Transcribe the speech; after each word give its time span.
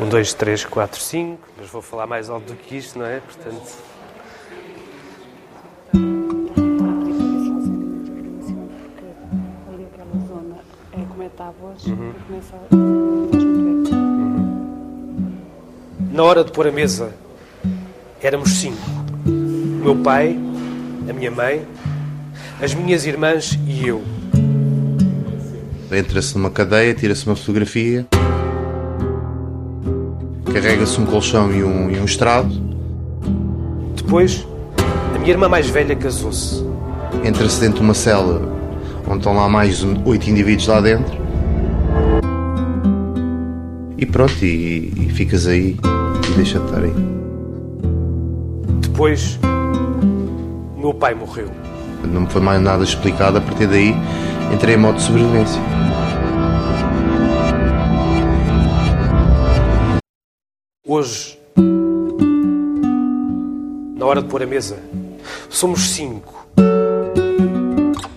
Um, 0.00 0.08
dois, 0.08 0.32
três, 0.32 0.64
quatro, 0.64 1.00
cinco. 1.00 1.48
Mas 1.56 1.68
vou 1.68 1.82
falar 1.82 2.06
mais 2.06 2.30
alto 2.30 2.52
do 2.52 2.54
que 2.54 2.76
isto, 2.76 2.98
não 2.98 3.06
é? 3.06 3.20
Portanto. 3.20 3.76
Ali 9.68 9.86
aquela 9.92 10.26
zona 10.26 10.56
é 10.92 11.00
como 11.08 11.22
é 11.22 11.26
que 11.26 11.32
está 11.32 11.48
a 11.48 11.52
e 11.86 12.14
começa 12.26 12.56
bem. 12.70 12.78
Na 16.12 16.22
hora 16.24 16.42
de 16.42 16.50
pôr 16.50 16.66
a 16.66 16.72
mesa, 16.72 17.14
éramos 18.20 18.50
cinco: 18.50 18.82
o 19.26 19.84
meu 19.84 19.96
pai, 19.96 20.36
a 21.08 21.12
minha 21.12 21.30
mãe, 21.30 21.66
as 22.60 22.74
minhas 22.74 23.06
irmãs 23.06 23.58
e 23.66 23.86
eu. 23.86 24.02
Entra-se 25.90 26.36
numa 26.36 26.50
cadeia, 26.50 26.92
tira-se 26.94 27.24
uma 27.26 27.34
fotografia, 27.34 28.06
carrega-se 30.52 31.00
um 31.00 31.06
colchão 31.06 31.52
e 31.52 31.62
um, 31.62 31.90
e 31.90 31.98
um 31.98 32.04
estrado, 32.04 32.50
Depois, 33.96 34.46
a 35.14 35.18
minha 35.18 35.30
irmã 35.30 35.48
mais 35.48 35.68
velha 35.68 35.94
casou-se. 35.94 36.64
entra-se 37.24 37.60
dentro 37.60 37.76
de 37.76 37.82
uma 37.82 37.94
cela 37.94 38.40
onde 39.06 39.18
estão 39.18 39.34
lá 39.34 39.48
mais 39.48 39.84
oito 40.04 40.28
indivíduos 40.28 40.66
lá 40.66 40.80
dentro. 40.80 41.16
E 43.96 44.06
pronto, 44.06 44.32
e, 44.44 44.92
e 44.96 45.10
ficas 45.10 45.46
aí 45.46 45.76
e 46.30 46.34
deixa 46.36 46.58
de 46.58 46.66
estar 46.66 46.82
aí. 46.82 46.92
Depois, 48.80 49.38
o 50.76 50.80
meu 50.80 50.94
pai 50.94 51.14
morreu. 51.14 51.48
Não 52.04 52.22
me 52.22 52.26
foi 52.28 52.40
mais 52.40 52.60
nada 52.60 52.84
explicado, 52.84 53.38
a 53.38 53.40
partir 53.40 53.66
daí 53.66 53.94
entrei 54.52 54.74
em 54.74 54.78
modo 54.78 54.96
de 54.96 55.02
sobrevivência. 55.02 55.60
Hoje, 60.90 61.38
na 63.94 64.06
hora 64.06 64.22
de 64.22 64.28
pôr 64.28 64.42
a 64.42 64.46
mesa, 64.46 64.76
somos 65.50 65.90
cinco. 65.90 66.48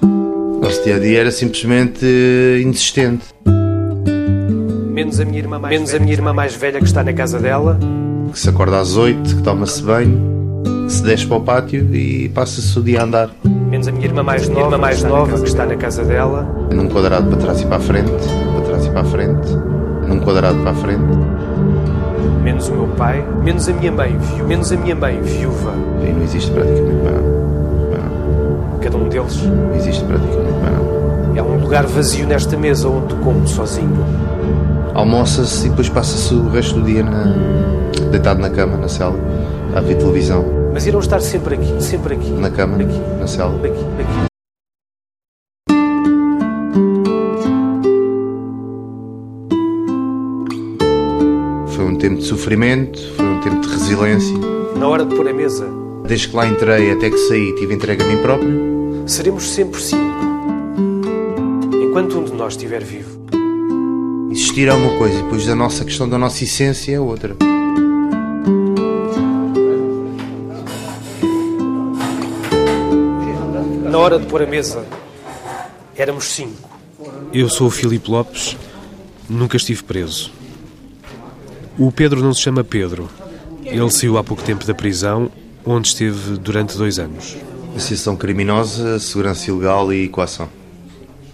O 0.02 0.62
nosso 0.62 0.82
dia 0.82 0.96
a 0.96 1.00
dia 1.00 1.20
era 1.20 1.32
simplesmente 1.32 2.00
eh, 2.06 2.62
inexistente. 2.62 3.26
Menos 4.90 5.20
a 5.20 5.26
minha 5.26 5.40
irmã 5.40 5.60
mais, 5.60 5.76
menos 5.76 5.94
a 5.94 6.00
minha 6.00 6.14
irmã 6.14 6.32
mais 6.32 6.56
velha 6.56 6.80
que 6.80 6.86
está 6.86 7.04
na 7.04 7.12
casa 7.12 7.40
dela. 7.40 7.78
Que 8.32 8.40
se 8.40 8.48
acorda 8.48 8.80
às 8.80 8.96
oito, 8.96 9.36
que 9.36 9.44
toma-se 9.44 9.84
banho, 9.84 10.64
que 10.88 10.94
se 10.94 11.04
desce 11.04 11.28
para 11.28 11.38
o 11.38 11.42
pátio 11.42 11.94
e 11.94 12.30
passa-se 12.30 12.80
o 12.80 12.82
dia 12.82 13.02
a 13.02 13.04
andar. 13.04 13.32
Menos 13.44 13.90
a 13.90 13.92
minha 13.92 14.06
irmã 14.06 14.24
mais 14.24 14.48
nova, 14.48 14.62
irmã 14.62 14.78
mais 14.78 15.04
nova 15.04 15.38
que 15.38 15.46
está 15.50 15.66
na 15.66 15.76
casa 15.76 16.06
dela. 16.06 16.44
Num 16.74 16.88
quadrado 16.88 17.28
para 17.32 17.38
trás 17.38 17.60
e 17.60 17.66
para 17.66 17.76
a 17.76 17.82
frente, 17.82 18.12
para 18.54 18.62
trás 18.62 18.86
e 18.86 18.90
para 18.92 19.02
a 19.02 19.04
frente, 19.04 19.52
num 20.08 20.22
quadrado 20.22 20.58
para 20.60 20.72
a 20.72 20.76
frente. 20.76 21.51
Menos 22.44 22.68
o 22.70 22.72
meu 22.74 22.88
pai. 22.96 23.26
Menos 23.44 23.68
a 23.70 23.74
minha 23.74 23.92
mãe, 23.92 24.18
viu? 24.18 24.48
Menos 24.48 24.72
a 24.72 24.76
minha 24.78 24.96
mãe, 24.96 25.20
viúva. 25.22 25.74
E 26.06 26.12
não 26.12 26.22
existe 26.24 26.52
praticamente 26.52 27.04
mais 27.04 27.16
nada. 27.16 27.32
Cada 28.82 28.98
um 28.98 29.10
deles 29.10 29.44
Não 29.44 29.76
existe 29.76 30.04
praticamente 30.06 30.52
mais 30.62 30.74
nada. 30.74 31.40
é 31.40 31.42
um 31.44 31.60
lugar 31.62 31.86
vazio 31.86 32.26
nesta 32.28 32.58
mesa 32.58 32.88
onde 32.90 33.14
como 33.16 33.48
sozinho. 33.48 34.04
Almoça-se 34.94 35.68
e 35.68 35.70
depois 35.70 35.88
passa-se 35.90 36.34
o 36.34 36.50
resto 36.50 36.80
do 36.80 36.86
dia 36.86 37.04
na- 37.04 37.34
deitado 38.12 38.42
na 38.42 38.50
cama, 38.50 38.76
na 38.78 38.88
cela, 38.90 39.16
a 39.76 39.80
ver 39.80 39.96
televisão. 39.96 40.44
Mas 40.74 40.86
irão 40.88 41.00
estar 41.00 41.22
sempre 41.22 41.56
aqui, 41.56 41.76
sempre 41.82 42.16
aqui. 42.16 42.32
Na 42.32 42.50
cama, 42.50 42.76
Aqui, 42.78 43.02
na 43.20 43.28
cela. 43.28 43.56
aqui, 43.56 43.68
aqui. 44.00 44.31
Sofrimento, 52.32 52.98
foi 53.18 53.26
um 53.26 53.42
tempo 53.42 53.60
de 53.60 53.68
resiliência. 53.68 54.38
Na 54.78 54.88
hora 54.88 55.04
de 55.06 55.14
pôr 55.14 55.28
a 55.28 55.34
mesa, 55.34 55.68
Desde 56.06 56.30
que 56.30 56.36
lá 56.36 56.48
entrei 56.48 56.92
até 56.92 57.10
que 57.10 57.18
saí, 57.18 57.54
tive 57.56 57.74
entregue 57.74 58.04
a 58.04 58.08
mim 58.08 58.18
próprio. 58.22 59.04
seremos 59.06 59.50
sempre 59.50 59.82
cinco. 59.82 60.22
Enquanto 61.84 62.18
um 62.18 62.24
de 62.24 62.34
nós 62.34 62.54
estiver 62.54 62.82
vivo. 62.84 63.20
Existir 64.32 64.70
é 64.70 64.74
uma 64.74 64.98
coisa 64.98 65.20
e 65.20 65.24
depois 65.24 65.48
a 65.50 65.56
nossa 65.56 65.84
questão 65.84 66.08
da 66.08 66.18
nossa 66.18 66.44
essência 66.44 66.96
é 66.96 67.00
outra. 67.00 67.36
Na 73.90 73.98
hora 73.98 74.18
de 74.18 74.26
pôr 74.26 74.42
a 74.42 74.46
mesa, 74.46 74.86
éramos 75.98 76.24
cinco. 76.26 76.70
Eu 77.34 77.50
sou 77.50 77.68
o 77.68 77.72
Filipe 77.72 78.10
Lopes, 78.10 78.56
nunca 79.30 79.58
estive 79.58 79.84
preso. 79.84 80.32
O 81.78 81.92
Pedro 81.92 82.22
não 82.22 82.34
se 82.34 82.42
chama 82.42 82.64
Pedro. 82.64 83.10
Ele 83.64 83.90
saiu 83.90 84.18
há 84.18 84.24
pouco 84.24 84.44
tempo 84.44 84.66
da 84.66 84.74
prisão, 84.74 85.32
onde 85.66 85.88
esteve 85.88 86.38
durante 86.38 86.78
dois 86.78 87.00
anos. 87.00 87.38
Associação 87.76 88.16
criminosa, 88.18 89.00
segurança 89.00 89.50
ilegal 89.50 89.94
e 89.94 90.08
coação. 90.10 90.50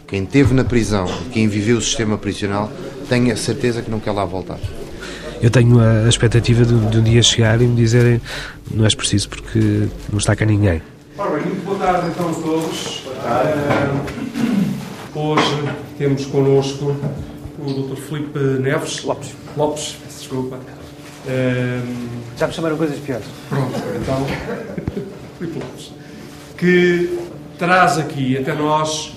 Quem 0.08 0.24
esteve 0.24 0.53
na 0.53 0.64
prisão, 0.64 1.06
quem 1.31 1.47
viveu 1.47 1.78
o 1.78 1.81
sistema 1.81 2.18
prisional, 2.18 2.72
tenha 3.09 3.36
certeza 3.36 3.81
que 3.81 3.90
não 3.90 4.00
quer 4.00 4.12
lá 4.12 4.24
voltar. 4.24 4.59
Eu 5.42 5.50
tenho 5.50 5.80
a 5.80 6.06
a 6.06 6.09
expectativa 6.09 6.66
de, 6.66 6.74
de 6.74 6.97
um 6.97 7.03
dia 7.03 7.22
chegar 7.22 7.62
e 7.62 7.66
me 7.66 7.76
dizerem 7.76 8.22
não 8.72 8.86
és 8.86 8.96
preciso 8.96 9.30
porque 9.30 9.88
não 10.12 10.18
está 10.18 10.36
cá 10.36 10.46
ninguém. 10.46 10.81
Ora 11.18 11.31
bem, 11.31 11.46
muito 11.47 11.66
boa 11.66 11.78
tarde 11.78 12.08
então 12.09 12.30
a 12.30 12.34
todos. 12.34 13.03
Ah, 13.24 14.03
hoje 15.16 15.64
temos 15.97 16.26
connosco 16.28 16.96
o 17.59 17.74
Dr. 17.74 17.97
Filipe 17.97 18.40
Neves. 18.40 19.03
Lopes. 19.03 19.34
Lopes, 19.58 19.96
desculpa. 20.28 20.60
Ah, 21.28 21.82
Já 22.38 22.48
me 22.48 22.54
chamaram 22.54 22.78
coisas 22.78 23.00
piores. 23.00 23.26
pronto, 23.50 23.74
então. 24.02 24.28
Lopes. 25.40 25.92
Que 26.58 27.18
traz 27.58 27.98
aqui 27.98 28.38
até 28.38 28.54
nós 28.54 29.14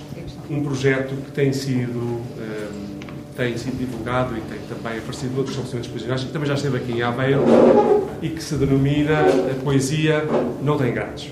um 0.51 0.63
projeto 0.63 1.15
que 1.25 1.31
tem 1.33 1.53
sido, 1.53 2.21
ah, 2.39 2.69
tem 3.37 3.57
sido 3.57 3.79
divulgado 3.79 4.37
e 4.37 4.41
tem 4.43 4.59
também 4.69 4.99
aparecido 4.99 5.33
noutros 5.35 5.51
estabelecimentos 5.51 5.91
prisionais, 5.91 6.25
que 6.25 6.31
também 6.33 6.49
já 6.49 6.55
esteve 6.55 6.77
aqui 6.77 6.93
em 6.93 7.03
Aveiro 7.03 7.43
e 8.23 8.29
que 8.29 8.43
se 8.43 8.55
denomina 8.57 9.21
a 9.21 9.55
Poesia 9.65 10.25
Não 10.63 10.77
Tem 10.77 10.93
Grades. 10.93 11.27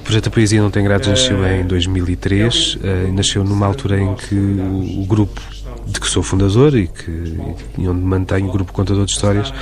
O 0.00 0.04
projeto 0.04 0.28
A 0.28 0.30
Poesia 0.30 0.62
Não 0.62 0.70
Tem 0.70 0.84
Grades 0.84 1.08
nasceu 1.08 1.44
em 1.46 1.64
2003, 1.66 2.78
eh, 2.82 3.10
nasceu 3.12 3.44
numa 3.44 3.66
altura 3.66 4.00
em 4.00 4.14
que 4.14 4.34
o 4.34 5.04
grupo 5.04 5.38
de 5.88 5.98
que 5.98 6.06
sou 6.06 6.22
fundador 6.22 6.76
e, 6.76 6.86
que, 6.86 7.38
e 7.78 7.88
onde 7.88 8.02
mantenho 8.02 8.48
o 8.48 8.52
grupo 8.52 8.72
Contador 8.72 9.06
de 9.06 9.12
Histórias 9.12 9.52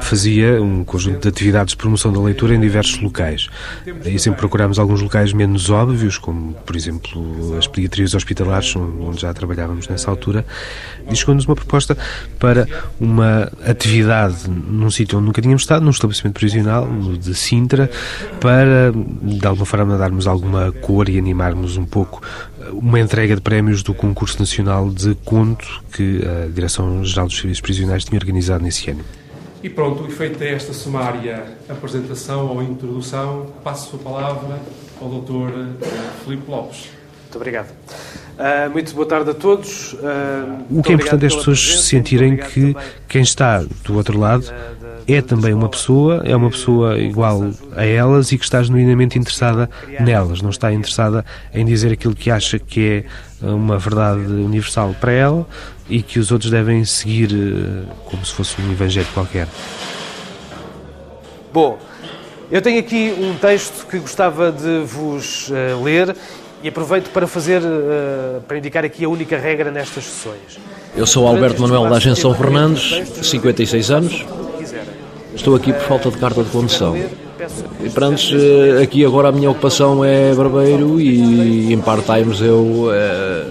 fazia 0.00 0.60
um 0.62 0.84
conjunto 0.84 1.20
de 1.20 1.28
atividades 1.28 1.72
de 1.72 1.76
promoção 1.76 2.12
da 2.12 2.20
leitura 2.20 2.54
em 2.54 2.60
diversos 2.60 3.00
locais. 3.00 3.48
E 4.04 4.18
sempre 4.18 4.40
procurámos 4.40 4.78
alguns 4.78 5.02
locais 5.02 5.32
menos 5.32 5.68
óbvios, 5.68 6.18
como, 6.18 6.54
por 6.54 6.74
exemplo, 6.76 7.56
as 7.58 7.66
pediatrias 7.66 8.14
hospitalares, 8.14 8.74
onde 8.76 9.20
já 9.20 9.32
trabalhávamos 9.34 9.88
nessa 9.88 10.10
altura, 10.10 10.46
e 11.10 11.14
chegou-nos 11.14 11.44
uma 11.44 11.54
proposta 11.54 11.96
para 12.38 12.66
uma 12.98 13.50
atividade 13.64 14.48
num 14.48 14.90
sítio 14.90 15.18
onde 15.18 15.26
nunca 15.26 15.42
tínhamos 15.42 15.62
estado, 15.62 15.84
num 15.84 15.90
estabelecimento 15.90 16.34
prisional, 16.34 16.86
no 16.86 17.16
de 17.16 17.34
Sintra, 17.34 17.90
para, 18.40 18.92
de 18.92 19.46
alguma 19.46 19.66
forma, 19.66 19.98
darmos 19.98 20.26
alguma 20.26 20.72
cor 20.72 21.08
e 21.08 21.18
animarmos 21.18 21.76
um 21.76 21.84
pouco 21.84 22.22
uma 22.72 23.00
entrega 23.00 23.34
de 23.34 23.40
prémios 23.40 23.82
do 23.82 23.94
concurso 23.94 24.38
nacional 24.38 24.90
de 24.90 25.14
conto 25.24 25.82
que 25.92 26.20
a 26.24 26.48
Direção-Geral 26.48 27.26
dos 27.26 27.36
Serviços 27.36 27.60
Prisionais 27.60 28.04
tinha 28.04 28.18
organizado 28.18 28.62
nesse 28.62 28.90
ano. 28.90 29.04
E 29.62 29.68
pronto, 29.68 30.06
e 30.08 30.12
feita 30.12 30.44
esta 30.44 30.72
sumária 30.72 31.44
apresentação 31.68 32.46
ou 32.48 32.62
introdução, 32.62 33.52
passo 33.64 33.96
a 33.96 33.98
palavra 33.98 34.60
ao 35.00 35.08
Dr. 35.08 35.84
Filipe 36.24 36.50
Lopes. 36.50 36.88
Muito 37.22 37.36
obrigado. 37.36 37.68
Ah, 38.38 38.68
muito 38.70 38.94
boa 38.94 39.06
tarde 39.06 39.30
a 39.30 39.34
todos. 39.34 39.96
Ah, 40.02 40.60
O 40.70 40.82
que 40.82 40.92
é 40.92 40.94
importante 40.94 41.24
é 41.24 41.26
as 41.26 41.34
pessoas 41.34 41.80
sentirem 41.82 42.36
que 42.36 42.76
quem 43.08 43.22
está 43.22 43.64
do 43.84 43.96
outro 43.96 44.18
lado 44.18 44.46
é 45.08 45.22
também 45.22 45.54
uma 45.54 45.68
pessoa, 45.68 46.22
é 46.24 46.34
uma 46.34 46.50
pessoa 46.50 46.98
igual 46.98 47.50
a 47.76 47.84
elas 47.84 48.32
e 48.32 48.38
que 48.38 48.44
está 48.44 48.62
genuinamente 48.62 49.18
interessada 49.18 49.70
nelas, 50.00 50.42
não 50.42 50.50
está 50.50 50.72
interessada 50.72 51.24
em 51.54 51.64
dizer 51.64 51.92
aquilo 51.92 52.14
que 52.14 52.30
acha 52.30 52.58
que 52.58 53.04
é 53.42 53.46
uma 53.46 53.78
verdade 53.78 54.20
universal 54.20 54.94
para 55.00 55.12
ela 55.12 55.46
e 55.88 56.02
que 56.02 56.18
os 56.18 56.32
outros 56.32 56.50
devem 56.50 56.84
seguir 56.84 57.30
eh, 57.32 57.84
como 58.06 58.24
se 58.24 58.32
fosse 58.32 58.60
um 58.60 58.72
evangelho 58.72 59.06
qualquer. 59.14 59.46
Bom, 61.52 61.78
eu 62.50 62.60
tenho 62.60 62.80
aqui 62.80 63.14
um 63.18 63.34
texto 63.34 63.86
que 63.86 63.98
gostava 63.98 64.50
de 64.50 64.80
vos 64.84 65.50
eh, 65.52 65.74
ler 65.82 66.16
e 66.62 66.68
aproveito 66.68 67.10
para 67.10 67.26
fazer, 67.26 67.62
eh, 67.62 68.40
para 68.48 68.58
indicar 68.58 68.84
aqui 68.84 69.04
a 69.04 69.08
única 69.08 69.38
regra 69.38 69.70
nestas 69.70 70.04
sessões. 70.04 70.58
Eu 70.96 71.06
sou 71.06 71.26
Alberto 71.28 71.60
Manuel 71.60 71.88
da 71.88 71.96
Agência 71.96 72.22
São 72.22 72.34
Fernandes, 72.34 73.08
56 73.22 73.90
anos. 73.90 74.24
Estou 75.36 75.54
aqui 75.54 75.72
por 75.72 75.82
falta 75.82 76.10
de 76.10 76.16
carta 76.16 76.42
de 76.42 76.50
condução. 76.50 76.96
E 76.96 77.90
pronto, 77.90 78.20
eh, 78.32 78.82
aqui 78.82 79.04
agora 79.04 79.28
a 79.28 79.32
minha 79.32 79.50
ocupação 79.50 80.04
é 80.04 80.34
barbeiro 80.34 80.98
e 80.98 81.72
em 81.72 81.78
part-times 81.78 82.40
eu 82.40 82.88
eh, 82.90 83.44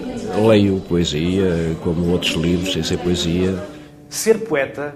leio 0.46 0.80
poesia, 0.80 1.76
como 1.82 2.10
outros 2.10 2.34
livros, 2.34 2.72
sem 2.72 2.82
ser 2.82 2.98
poesia. 2.98 3.54
Ser 4.08 4.38
poeta 4.40 4.94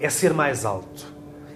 é 0.00 0.08
ser 0.08 0.32
mais 0.32 0.64
alto, 0.64 1.04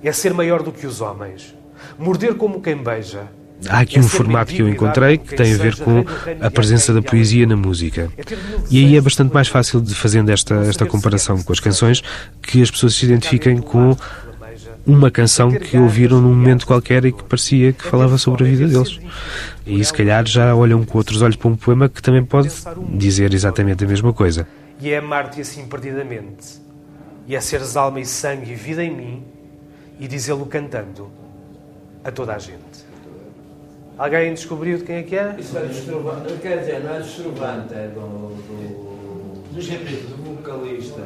é 0.04 0.12
ser 0.12 0.32
maior 0.34 0.62
do 0.62 0.70
que 0.70 0.86
os 0.86 1.00
homens, 1.00 1.56
morder 1.98 2.34
como 2.34 2.60
quem 2.60 2.76
beija. 2.76 3.28
Há 3.68 3.80
aqui 3.80 3.98
um 3.98 4.02
formato 4.02 4.52
que 4.52 4.60
eu 4.60 4.68
encontrei 4.68 5.16
que 5.16 5.34
tem 5.34 5.54
a 5.54 5.56
ver 5.56 5.76
com 5.76 6.04
a 6.40 6.50
presença 6.50 6.92
da 6.92 7.00
poesia 7.00 7.46
na 7.46 7.56
música. 7.56 8.12
E 8.70 8.84
aí 8.84 8.96
é 8.96 9.00
bastante 9.00 9.32
mais 9.32 9.48
fácil 9.48 9.80
de 9.80 9.94
fazendo 9.94 10.30
esta, 10.30 10.54
esta 10.56 10.84
comparação 10.84 11.42
com 11.42 11.52
as 11.52 11.58
canções 11.58 12.02
que 12.42 12.60
as 12.60 12.70
pessoas 12.70 12.94
se 12.94 13.06
identifiquem 13.06 13.56
com 13.56 13.96
uma 14.86 15.10
canção 15.10 15.50
que 15.50 15.76
ouviram 15.76 16.20
num 16.20 16.28
momento 16.28 16.66
qualquer 16.66 17.04
e 17.04 17.12
que 17.12 17.24
parecia 17.24 17.72
que 17.72 17.82
falava 17.82 18.16
sobre 18.16 18.44
a 18.44 18.46
vida 18.46 18.66
deles. 18.68 19.00
E 19.66 19.84
se 19.84 19.92
calhar 19.92 20.24
já 20.26 20.54
olham 20.54 20.84
com 20.84 20.96
outros 20.96 21.20
olhos 21.22 21.34
para 21.34 21.48
um 21.48 21.56
poema 21.56 21.88
que 21.88 22.00
também 22.00 22.24
pode 22.24 22.50
dizer 22.90 23.34
exatamente 23.34 23.84
a 23.84 23.88
mesma 23.88 24.12
coisa. 24.12 24.46
E 24.80 24.90
é 24.90 24.98
amar-te 24.98 25.40
assim 25.40 25.66
perdidamente, 25.66 26.60
e 27.26 27.34
é 27.34 27.40
seres 27.40 27.76
alma 27.76 27.98
e 27.98 28.06
sangue 28.06 28.52
e 28.52 28.54
vida 28.54 28.84
em 28.84 28.94
mim, 28.94 29.24
e 29.98 30.06
dizê-lo 30.06 30.46
cantando 30.46 31.10
a 32.04 32.12
toda 32.12 32.34
a 32.34 32.38
gente. 32.38 32.86
Alguém 33.98 34.34
descobriu 34.34 34.78
de 34.78 34.84
quem 34.84 34.96
é 34.96 35.02
que 35.02 35.16
é? 35.16 35.34
Isso 35.38 35.56
é 35.56 35.62
do 35.62 35.72
Estrovante, 35.72 36.34
quer 36.42 36.58
dizer, 36.60 36.84
não 36.84 36.94
é 36.94 36.98
do 37.00 37.06
Estrovante, 37.06 37.74
é 37.74 37.88
do, 37.88 38.00
do, 38.00 39.56
do 39.56 40.34
vocalista. 40.36 41.00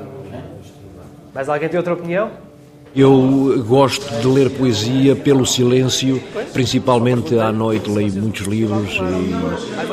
Mais 1.33 1.49
alguém 1.49 1.69
tem 1.69 1.79
outra 1.79 1.95
opinião? 1.95 2.50
Eu 2.95 3.65
gosto 3.69 4.05
de 4.21 4.27
ler 4.27 4.51
poesia 4.51 5.15
pelo 5.15 5.47
silêncio, 5.47 6.21
principalmente 6.53 7.39
à 7.39 7.53
noite 7.53 7.89
leio 7.89 8.13
muitos 8.15 8.47
livros 8.49 8.99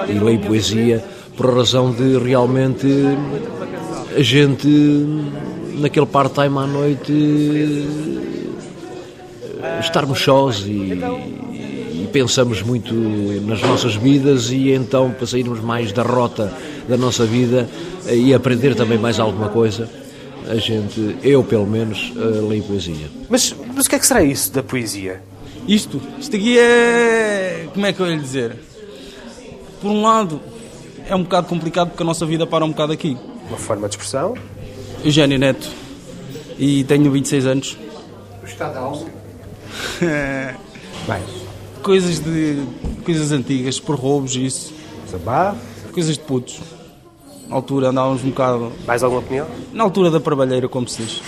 e, 0.08 0.12
e 0.12 0.20
leio 0.20 0.40
poesia, 0.40 1.04
por 1.36 1.54
razão 1.54 1.92
de 1.92 2.18
realmente 2.18 2.88
a 4.16 4.22
gente, 4.24 4.68
naquele 5.76 6.08
part-time 6.08 6.58
à 6.58 6.66
noite, 6.66 7.88
estarmos 9.80 10.20
sós 10.20 10.66
e, 10.66 11.00
e 11.52 12.10
pensamos 12.12 12.64
muito 12.64 12.96
nas 13.46 13.62
nossas 13.62 13.96
vidas 13.96 14.50
e 14.50 14.72
então 14.72 15.12
para 15.12 15.28
sairmos 15.28 15.62
mais 15.62 15.92
da 15.92 16.02
rota 16.02 16.52
da 16.90 16.98
nossa 16.98 17.26
vida 17.28 17.70
e 18.12 18.34
aprender 18.34 18.74
também 18.74 18.98
mais 18.98 19.20
alguma 19.20 19.50
coisa 19.50 19.88
a 20.50 20.56
gente, 20.56 21.18
eu 21.24 21.44
pelo 21.44 21.68
menos, 21.68 22.12
uh, 22.16 22.48
leio 22.48 22.64
poesia. 22.64 23.08
Mas, 23.30 23.54
mas 23.74 23.86
o 23.86 23.90
que 23.90 23.96
é 23.96 24.00
que 24.00 24.08
será 24.08 24.24
isso 24.24 24.52
da 24.52 24.64
poesia? 24.64 25.22
Isto, 25.68 26.02
isto 26.18 26.36
aqui 26.36 26.58
é. 26.58 27.68
Como 27.74 27.86
é 27.86 27.92
que 27.92 28.00
eu 28.00 28.08
ia 28.08 28.16
lhe 28.16 28.22
dizer? 28.22 28.56
Por 29.82 29.92
um 29.92 30.02
lado, 30.02 30.42
é 31.08 31.16
um 31.16 31.24
bocado 31.24 31.48
complicado 31.48 31.90
porque 31.90 32.04
a 32.04 32.06
nossa 32.06 32.26
vida 32.26 32.48
para 32.48 32.64
um 32.64 32.70
bocado 32.70 32.94
aqui. 32.94 33.18
Uma 33.50 33.58
forma 33.58 33.88
de 33.90 33.96
expressão? 33.96 34.36
Eugênio 35.04 35.38
Neto. 35.38 35.70
E 36.58 36.84
tenho 36.86 37.12
26 37.12 37.46
anos. 37.46 37.78
O 38.42 38.46
estado 38.46 38.78
alma? 38.78 39.06
Mais. 41.08 41.24
Coisas 41.84 42.20
de. 42.20 42.64
coisas 43.06 43.32
antigas, 43.32 43.80
por 43.80 43.96
roubos 43.96 44.36
e 44.36 44.46
isso. 44.46 44.74
Zabá? 45.10 45.56
Coisas 45.94 46.18
de 46.18 46.24
putos. 46.24 46.60
Na 47.48 47.56
altura 47.56 47.90
andávamos 47.90 48.24
um 48.24 48.30
bocado. 48.30 48.74
Mais 48.86 49.02
alguma 49.04 49.22
opinião? 49.22 49.48
Na 49.72 49.84
altura 49.84 50.12
da 50.12 50.20
trabalheira, 50.20 50.68
como 50.68 50.88
se 50.88 51.02
diz. 51.02 51.22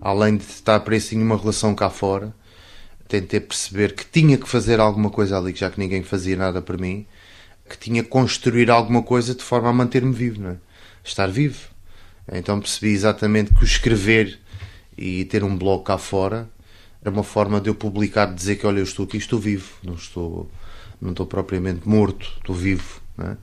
Além 0.00 0.36
de 0.36 0.44
estar 0.44 0.80
preso 0.80 1.14
em 1.14 1.22
uma 1.22 1.36
relação 1.36 1.74
cá 1.74 1.88
fora, 1.88 2.34
tentei 3.08 3.40
perceber 3.40 3.94
que 3.94 4.04
tinha 4.04 4.36
que 4.36 4.48
fazer 4.48 4.80
alguma 4.80 5.08
coisa 5.08 5.38
ali, 5.38 5.54
já 5.54 5.70
que 5.70 5.78
ninguém 5.78 6.02
fazia 6.02 6.36
nada 6.36 6.60
para 6.60 6.76
mim, 6.76 7.06
que 7.68 7.78
tinha 7.78 8.02
que 8.02 8.08
construir 8.08 8.70
alguma 8.70 9.02
coisa 9.02 9.34
de 9.34 9.42
forma 9.42 9.70
a 9.70 9.72
manter-me 9.72 10.12
vivo, 10.12 10.42
não 10.42 10.50
é? 10.50 10.56
Estar 11.02 11.28
vivo. 11.28 11.68
Então 12.30 12.60
percebi 12.60 12.92
exatamente 12.92 13.54
que 13.54 13.62
o 13.62 13.64
escrever 13.64 14.38
e 14.96 15.24
ter 15.24 15.44
um 15.44 15.56
blog 15.56 15.84
cá 15.84 15.96
fora 15.96 16.48
era 17.04 17.12
uma 17.12 17.22
forma 17.22 17.60
de 17.60 17.68
eu 17.68 17.74
publicar, 17.74 18.26
de 18.26 18.34
dizer 18.34 18.56
que 18.56 18.66
olha, 18.66 18.78
eu 18.78 18.84
estou 18.84 19.04
aqui, 19.04 19.18
estou 19.18 19.38
vivo, 19.38 19.70
não 19.82 19.94
estou, 19.94 20.50
não 21.00 21.10
estou 21.10 21.26
propriamente 21.26 21.86
morto, 21.86 22.32
estou 22.38 22.54
vivo. 22.54 23.02
É? 23.18 23.36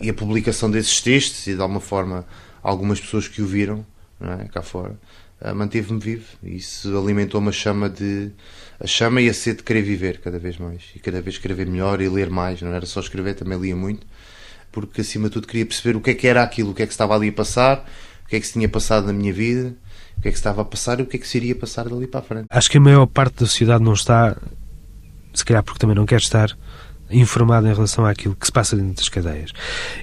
E 0.00 0.10
a 0.10 0.14
publicação 0.14 0.70
desses 0.70 1.00
textos 1.00 1.46
e 1.46 1.54
de 1.54 1.60
alguma 1.60 1.80
forma 1.80 2.26
algumas 2.62 3.00
pessoas 3.00 3.26
que 3.26 3.42
o 3.42 3.46
viram 3.46 3.84
é? 4.20 4.44
cá 4.48 4.62
fora 4.62 4.98
manteve-me 5.54 5.98
vivo 5.98 6.26
e 6.42 6.56
isso 6.56 6.96
alimentou 6.96 7.40
uma 7.40 7.50
chama 7.50 7.88
de 7.88 8.30
a 8.78 8.86
chama 8.86 9.22
e 9.22 9.28
a 9.28 9.34
sede 9.34 9.58
de 9.58 9.62
querer 9.64 9.82
viver 9.82 10.20
cada 10.20 10.38
vez 10.38 10.58
mais 10.58 10.82
e 10.94 10.98
cada 10.98 11.22
vez 11.22 11.36
escrever 11.36 11.66
melhor 11.66 12.00
e 12.00 12.08
ler 12.08 12.28
mais 12.28 12.60
não 12.60 12.72
era 12.72 12.84
só 12.84 13.00
escrever 13.00 13.34
também 13.34 13.58
lia 13.58 13.74
muito 13.74 14.06
porque 14.70 15.00
acima 15.00 15.28
de 15.28 15.34
tudo 15.34 15.46
queria 15.46 15.64
perceber 15.64 15.96
o 15.96 16.00
que 16.00 16.10
é 16.10 16.14
que 16.14 16.26
era 16.26 16.42
aquilo 16.42 16.70
o 16.70 16.74
que 16.74 16.82
é 16.82 16.86
que 16.86 16.92
estava 16.92 17.14
ali 17.14 17.30
a 17.30 17.32
passar 17.32 17.90
o 18.24 18.28
que 18.28 18.36
é 18.36 18.40
que 18.40 18.46
se 18.46 18.52
tinha 18.52 18.68
passado 18.68 19.06
na 19.06 19.14
minha 19.14 19.32
vida 19.32 19.74
o 20.20 20.22
que 20.22 20.28
é 20.28 20.30
que 20.32 20.36
estava 20.36 20.60
a 20.60 20.64
passar 20.66 21.00
e 21.00 21.02
o 21.02 21.06
que 21.06 21.16
é 21.16 21.18
que 21.18 21.26
se 21.26 21.38
iria 21.38 21.56
passar 21.56 21.88
dali 21.88 22.06
para 22.06 22.20
a 22.20 22.22
frente. 22.22 22.46
Acho 22.50 22.70
que 22.70 22.76
a 22.76 22.80
maior 22.80 23.06
parte 23.06 23.40
da 23.40 23.46
sociedade 23.46 23.82
não 23.82 23.94
está, 23.94 24.36
se 25.32 25.42
calhar 25.42 25.62
porque 25.62 25.78
também 25.78 25.96
não 25.96 26.04
quer 26.04 26.18
estar, 26.18 26.54
informada 27.10 27.70
em 27.70 27.72
relação 27.72 28.04
àquilo 28.04 28.36
que 28.36 28.44
se 28.44 28.52
passa 28.52 28.76
dentro 28.76 28.96
das 28.96 29.08
cadeias. 29.08 29.50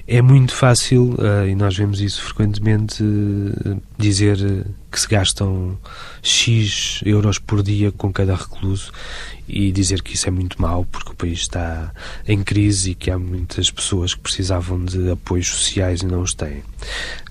É 0.08 0.20
muito 0.20 0.52
fácil, 0.52 1.14
uh, 1.14 1.48
e 1.48 1.54
nós 1.54 1.76
vemos 1.76 2.00
isso 2.00 2.20
frequentemente, 2.20 3.00
uh, 3.00 3.80
dizer 3.96 4.38
uh, 4.38 4.66
que 4.90 5.00
se 5.00 5.06
gastam 5.06 5.78
X 6.20 7.00
euros 7.06 7.38
por 7.38 7.62
dia 7.62 7.92
com 7.92 8.12
cada 8.12 8.34
recluso 8.34 8.90
e 9.46 9.70
dizer 9.70 10.02
que 10.02 10.16
isso 10.16 10.26
é 10.26 10.32
muito 10.32 10.60
mau 10.60 10.84
porque 10.84 11.12
o 11.12 11.14
país 11.14 11.38
está 11.38 11.92
em 12.26 12.42
crise 12.42 12.90
e 12.90 12.94
que 12.96 13.08
há 13.08 13.18
muitas 13.18 13.70
pessoas 13.70 14.14
que 14.14 14.20
precisavam 14.20 14.84
de 14.84 15.12
apoios 15.12 15.46
sociais 15.46 16.02
e 16.02 16.06
não 16.06 16.22
os 16.22 16.34
têm. 16.34 16.64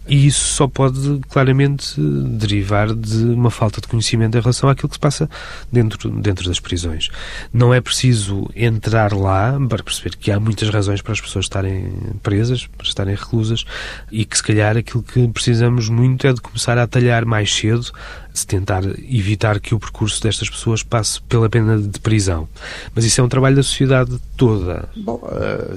E 0.07 0.25
isso 0.27 0.47
só 0.53 0.67
pode 0.67 1.19
claramente 1.29 1.99
derivar 1.99 2.93
de 2.93 3.23
uma 3.25 3.51
falta 3.51 3.81
de 3.81 3.87
conhecimento 3.87 4.37
em 4.37 4.41
relação 4.41 4.69
àquilo 4.69 4.87
que 4.87 4.95
se 4.95 4.99
passa 4.99 5.29
dentro, 5.71 6.09
dentro 6.09 6.47
das 6.47 6.59
prisões. 6.59 7.09
Não 7.51 7.73
é 7.73 7.81
preciso 7.81 8.49
entrar 8.55 9.13
lá 9.13 9.57
para 9.67 9.83
perceber 9.83 10.15
que 10.15 10.31
há 10.31 10.39
muitas 10.39 10.69
razões 10.69 11.01
para 11.01 11.13
as 11.13 11.19
pessoas 11.19 11.45
estarem 11.45 11.91
presas, 12.23 12.67
para 12.67 12.87
estarem 12.87 13.15
reclusas, 13.15 13.65
e 14.11 14.23
que 14.23 14.37
se 14.37 14.43
calhar 14.43 14.77
aquilo 14.77 15.03
que 15.03 15.27
precisamos 15.27 15.89
muito 15.89 16.25
é 16.25 16.33
de 16.33 16.39
começar 16.39 16.77
a 16.77 16.87
talhar 16.87 17.25
mais 17.25 17.53
cedo 17.53 17.91
se 18.37 18.47
tentar 18.47 18.83
evitar 19.09 19.59
que 19.59 19.75
o 19.75 19.79
percurso 19.79 20.21
destas 20.21 20.49
pessoas 20.49 20.83
passe 20.83 21.21
pela 21.23 21.49
pena 21.49 21.77
de 21.77 21.99
prisão. 21.99 22.47
Mas 22.93 23.05
isso 23.05 23.19
é 23.21 23.23
um 23.23 23.29
trabalho 23.29 23.55
da 23.55 23.63
sociedade 23.63 24.17
toda. 24.35 24.89
Bom, 24.95 25.21
uh, 25.23 25.73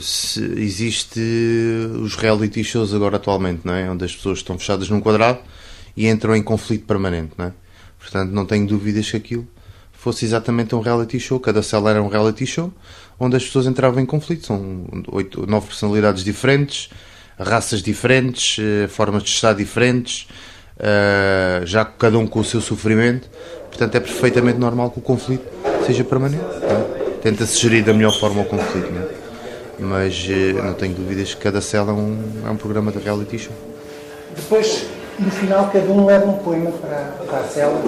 existe 0.57 1.21
os 2.03 2.17
reality 2.17 2.63
shows 2.63 2.95
agora 2.95 3.17
atualmente, 3.17 3.61
não 3.65 3.75
é? 3.75 3.91
Onde 3.91 4.05
as 4.05 4.15
pessoas 4.15 4.39
estão 4.39 4.59
fechadas 4.59 4.89
num 4.89 5.01
quadrado 5.01 5.39
e 5.97 6.09
entram 6.09 6.35
em 6.37 6.43
conflito 6.43 6.87
permanente, 6.87 7.33
não 7.37 7.47
é? 7.47 7.53
Portanto, 7.99 8.31
não 8.31 8.47
tenho 8.47 8.67
dúvidas 8.67 9.11
que 9.11 9.17
aquilo 9.17 9.47
fosse 9.93 10.25
exatamente 10.25 10.75
um 10.75 10.81
reality 10.81 11.21
show. 11.21 11.39
Cada 11.39 11.63
cela 11.63 11.91
era 11.91 12.03
um 12.03 12.09
reality 12.09 12.47
show 12.47 12.73
onde 13.19 13.37
as 13.37 13.45
pessoas 13.45 13.67
entravam 13.67 14.03
em 14.03 14.07
conflito. 14.07 14.47
São 14.47 14.87
oito, 15.09 15.47
nove 15.47 15.67
personalidades 15.67 16.25
diferentes, 16.25 16.89
raças 17.39 17.83
diferentes, 17.83 18.57
eh, 18.59 18.89
formas 18.89 19.23
de 19.23 19.29
estar 19.29 19.53
diferentes, 19.53 20.27
uh, 20.81 21.67
já 21.67 21.85
cada 21.85 22.19
um 22.19 22.27
com 22.27 22.41
o 22.41 22.45
seu 22.45 22.61
sofrimento. 22.61 23.29
Portanto, 23.69 23.95
é 23.95 24.01
perfeitamente 24.01 24.59
normal 24.59 24.91
que 24.91 24.99
o 24.99 25.03
conflito 25.03 25.47
seja 25.87 26.03
permanente. 26.03 26.43
É? 26.63 27.21
Tenta-se 27.23 27.59
gerir 27.59 27.85
da 27.85 27.93
melhor 27.93 28.19
forma 28.19 28.43
o 28.43 28.45
conflito, 28.45 28.91
não 28.93 29.03
é? 29.03 29.21
mas 29.79 30.27
uh, 30.29 30.63
não 30.63 30.75
tenho 30.75 30.95
dúvidas 30.95 31.35
que 31.35 31.41
cada 31.41 31.61
cela 31.61 31.91
é 31.91 31.95
um, 31.95 32.19
é 32.47 32.51
um 32.51 32.57
programa 32.57 32.93
de 32.93 32.99
reality 32.99 33.39
show. 33.39 33.53
Depois, 34.37 34.87
no 35.19 35.31
final, 35.31 35.71
cada 35.73 35.91
um 35.91 36.05
leva 36.07 36.27
um 36.27 36.39
poema 36.39 36.71
para, 36.73 37.25
para 37.27 37.39
a 37.39 37.45
cela. 37.45 37.81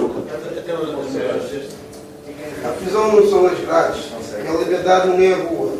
A 2.63 2.69
prisão 2.69 3.11
não 3.11 3.29
são 3.29 3.45
as 3.45 3.59
grades, 3.59 4.05
a 4.47 4.51
liberdade 4.57 5.07
não 5.07 5.19
é 5.19 5.33
a 5.33 5.37
rua. 5.37 5.73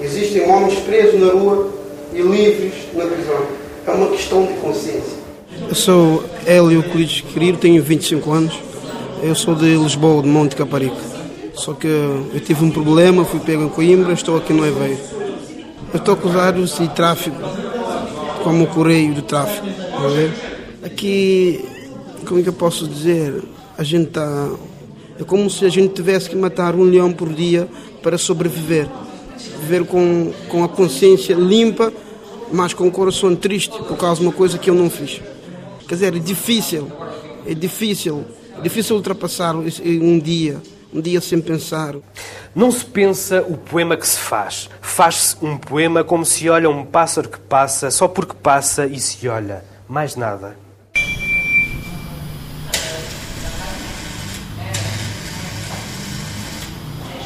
Existem 0.00 0.48
homens 0.48 0.78
presos 0.80 1.20
na 1.20 1.32
rua 1.32 1.70
e 2.12 2.20
livres 2.20 2.74
na 2.94 3.06
prisão. 3.06 3.46
É 3.86 3.90
uma 3.90 4.08
questão 4.10 4.44
de 4.46 4.54
consciência. 4.54 5.25
Eu 5.68 5.74
sou 5.74 6.24
Hélio 6.44 6.72
Euclides 6.72 7.22
Querido, 7.22 7.58
tenho 7.58 7.82
25 7.82 8.30
anos. 8.30 8.54
Eu 9.22 9.34
sou 9.34 9.54
de 9.54 9.76
Lisboa, 9.76 10.22
de 10.22 10.28
Monte 10.28 10.54
Caparica. 10.54 10.96
Só 11.54 11.72
que 11.72 11.86
eu 11.86 12.40
tive 12.44 12.64
um 12.64 12.70
problema, 12.70 13.24
fui 13.24 13.40
pego 13.40 13.64
em 13.64 13.68
Coimbra, 13.68 14.12
estou 14.12 14.36
aqui 14.36 14.52
no 14.52 14.62
Aveiro. 14.62 15.00
Eu 15.92 15.98
estou 15.98 16.14
acusados 16.14 16.78
de 16.78 16.88
tráfico, 16.88 17.36
como 18.44 18.64
o 18.64 18.66
correio 18.66 19.14
de 19.14 19.22
tráfico. 19.22 19.66
Aqui, 20.84 21.64
como 22.26 22.40
é 22.40 22.42
que 22.42 22.48
eu 22.48 22.52
posso 22.52 22.86
dizer? 22.86 23.42
A 23.78 23.82
gente 23.82 24.08
está. 24.08 24.50
É 25.18 25.24
como 25.24 25.48
se 25.48 25.64
a 25.64 25.70
gente 25.70 25.94
tivesse 25.94 26.28
que 26.28 26.36
matar 26.36 26.74
um 26.74 26.82
leão 26.84 27.12
por 27.12 27.30
dia 27.30 27.66
para 28.02 28.18
sobreviver. 28.18 28.86
Viver 29.60 29.84
com, 29.86 30.32
com 30.48 30.62
a 30.62 30.68
consciência 30.68 31.34
limpa, 31.34 31.92
mas 32.52 32.74
com 32.74 32.86
o 32.86 32.90
coração 32.90 33.34
triste 33.34 33.76
por 33.78 33.96
causa 33.96 34.20
de 34.20 34.26
uma 34.26 34.32
coisa 34.32 34.58
que 34.58 34.70
eu 34.70 34.74
não 34.74 34.90
fiz. 34.90 35.20
Quer 35.88 35.94
dizer, 35.94 36.16
é 36.16 36.18
difícil, 36.18 36.90
é 37.46 37.54
difícil, 37.54 38.24
é 38.58 38.60
difícil 38.60 38.96
ultrapassar 38.96 39.54
um 39.54 40.18
dia 40.18 40.60
um 40.96 41.00
dia 41.00 41.20
sem 41.20 41.40
pensar. 41.40 41.94
Não 42.54 42.70
se 42.70 42.84
pensa 42.84 43.42
o 43.42 43.56
poema 43.56 43.96
que 43.96 44.06
se 44.06 44.18
faz. 44.18 44.70
Faz-se 44.80 45.36
um 45.42 45.58
poema 45.58 46.02
como 46.02 46.24
se 46.24 46.48
olha 46.48 46.70
um 46.70 46.84
pássaro 46.84 47.28
que 47.28 47.38
passa, 47.38 47.90
só 47.90 48.08
porque 48.08 48.34
passa 48.34 48.86
e 48.86 48.98
se 48.98 49.28
olha. 49.28 49.62
Mais 49.88 50.16
nada. 50.16 50.56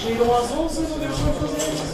Chegam 0.03 0.37
às 0.37 0.51
11 0.51 0.81
não 0.81 0.99
devemos 0.99 1.19
fazer 1.19 1.90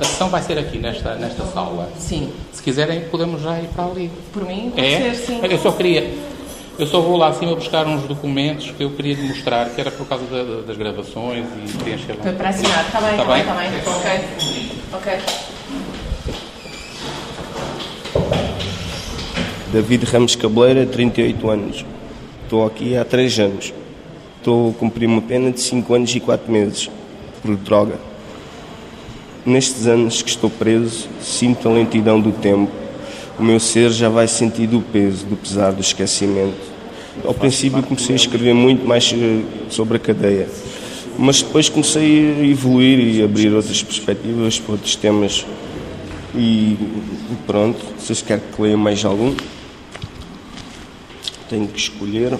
a 0.00 0.04
sessão 0.04 0.28
vai 0.28 0.42
ser 0.42 0.58
aqui, 0.58 0.78
nesta, 0.78 1.14
nesta 1.16 1.44
sala. 1.46 1.90
Sim. 1.98 2.32
Se 2.52 2.62
quiserem, 2.62 3.02
podemos 3.10 3.42
já 3.42 3.58
ir 3.60 3.66
para 3.68 3.84
ali. 3.84 4.10
Por 4.32 4.44
mim, 4.44 4.70
pode 4.74 4.86
é? 4.86 5.14
ser, 5.14 5.26
sim. 5.26 5.40
Eu 5.42 5.58
só 5.58 5.72
queria. 5.72 6.12
Eu 6.78 6.86
só 6.86 7.00
vou 7.00 7.16
lá 7.16 7.28
acima 7.28 7.54
buscar 7.56 7.86
uns 7.88 8.02
documentos 8.04 8.70
que 8.70 8.84
eu 8.84 8.90
queria 8.90 9.14
lhe 9.14 9.28
mostrar, 9.28 9.68
que 9.70 9.80
era 9.80 9.90
por 9.90 10.06
causa 10.06 10.24
da- 10.26 10.60
das 10.62 10.76
gravações 10.76 11.44
e 11.64 11.76
preencher 11.78 12.12
lá. 12.12 12.22
Para, 12.22 12.32
para 12.34 12.48
assinar. 12.50 12.84
Está 12.86 13.00
bem, 13.00 13.10
Está 13.10 13.38
está 13.38 13.54
bem, 13.54 13.70
bem? 13.70 13.78
está 13.78 13.92
bem. 13.92 14.20
Ok. 14.94 15.12
Ok. 15.12 16.18
David 19.72 20.04
Ramos 20.04 20.34
Cabeleira, 20.36 20.86
38 20.86 21.50
anos. 21.50 21.84
Estou 22.44 22.66
aqui 22.66 22.96
há 22.96 23.04
3 23.04 23.38
anos. 23.40 23.74
Estou 24.38 24.70
a 24.70 24.74
cumprir 24.74 25.06
uma 25.06 25.20
pena 25.20 25.50
de 25.50 25.60
5 25.60 25.92
anos 25.94 26.14
e 26.14 26.20
4 26.20 26.50
meses 26.50 26.88
por 27.42 27.56
droga. 27.56 27.96
Nestes 29.48 29.86
anos 29.86 30.20
que 30.20 30.28
estou 30.28 30.50
preso, 30.50 31.08
sinto 31.22 31.66
a 31.70 31.72
lentidão 31.72 32.20
do 32.20 32.32
tempo. 32.32 32.70
O 33.38 33.42
meu 33.42 33.58
ser 33.58 33.90
já 33.90 34.10
vai 34.10 34.28
sentir 34.28 34.68
o 34.74 34.82
peso, 34.82 35.24
do 35.24 35.36
pesar 35.36 35.72
do 35.72 35.80
esquecimento. 35.80 36.58
Ao 37.24 37.32
princípio 37.32 37.82
comecei 37.82 38.14
a 38.14 38.16
escrever 38.16 38.52
muito 38.52 38.86
mais 38.86 39.10
eh, 39.10 39.40
sobre 39.70 39.96
a 39.96 40.00
cadeia, 40.00 40.50
mas 41.18 41.40
depois 41.40 41.70
comecei 41.70 42.40
a 42.42 42.44
evoluir 42.44 42.98
e 42.98 43.22
abrir 43.22 43.50
outras 43.54 43.82
perspectivas 43.82 44.60
para 44.60 44.72
outros 44.72 44.94
temas. 44.96 45.46
E 46.34 46.76
pronto, 47.46 47.82
vocês 47.98 48.20
querem 48.20 48.44
que 48.54 48.60
leia 48.60 48.76
mais 48.76 49.02
algum? 49.02 49.34
Tenho 51.48 51.66
que 51.68 51.78
escolher. 51.78 52.38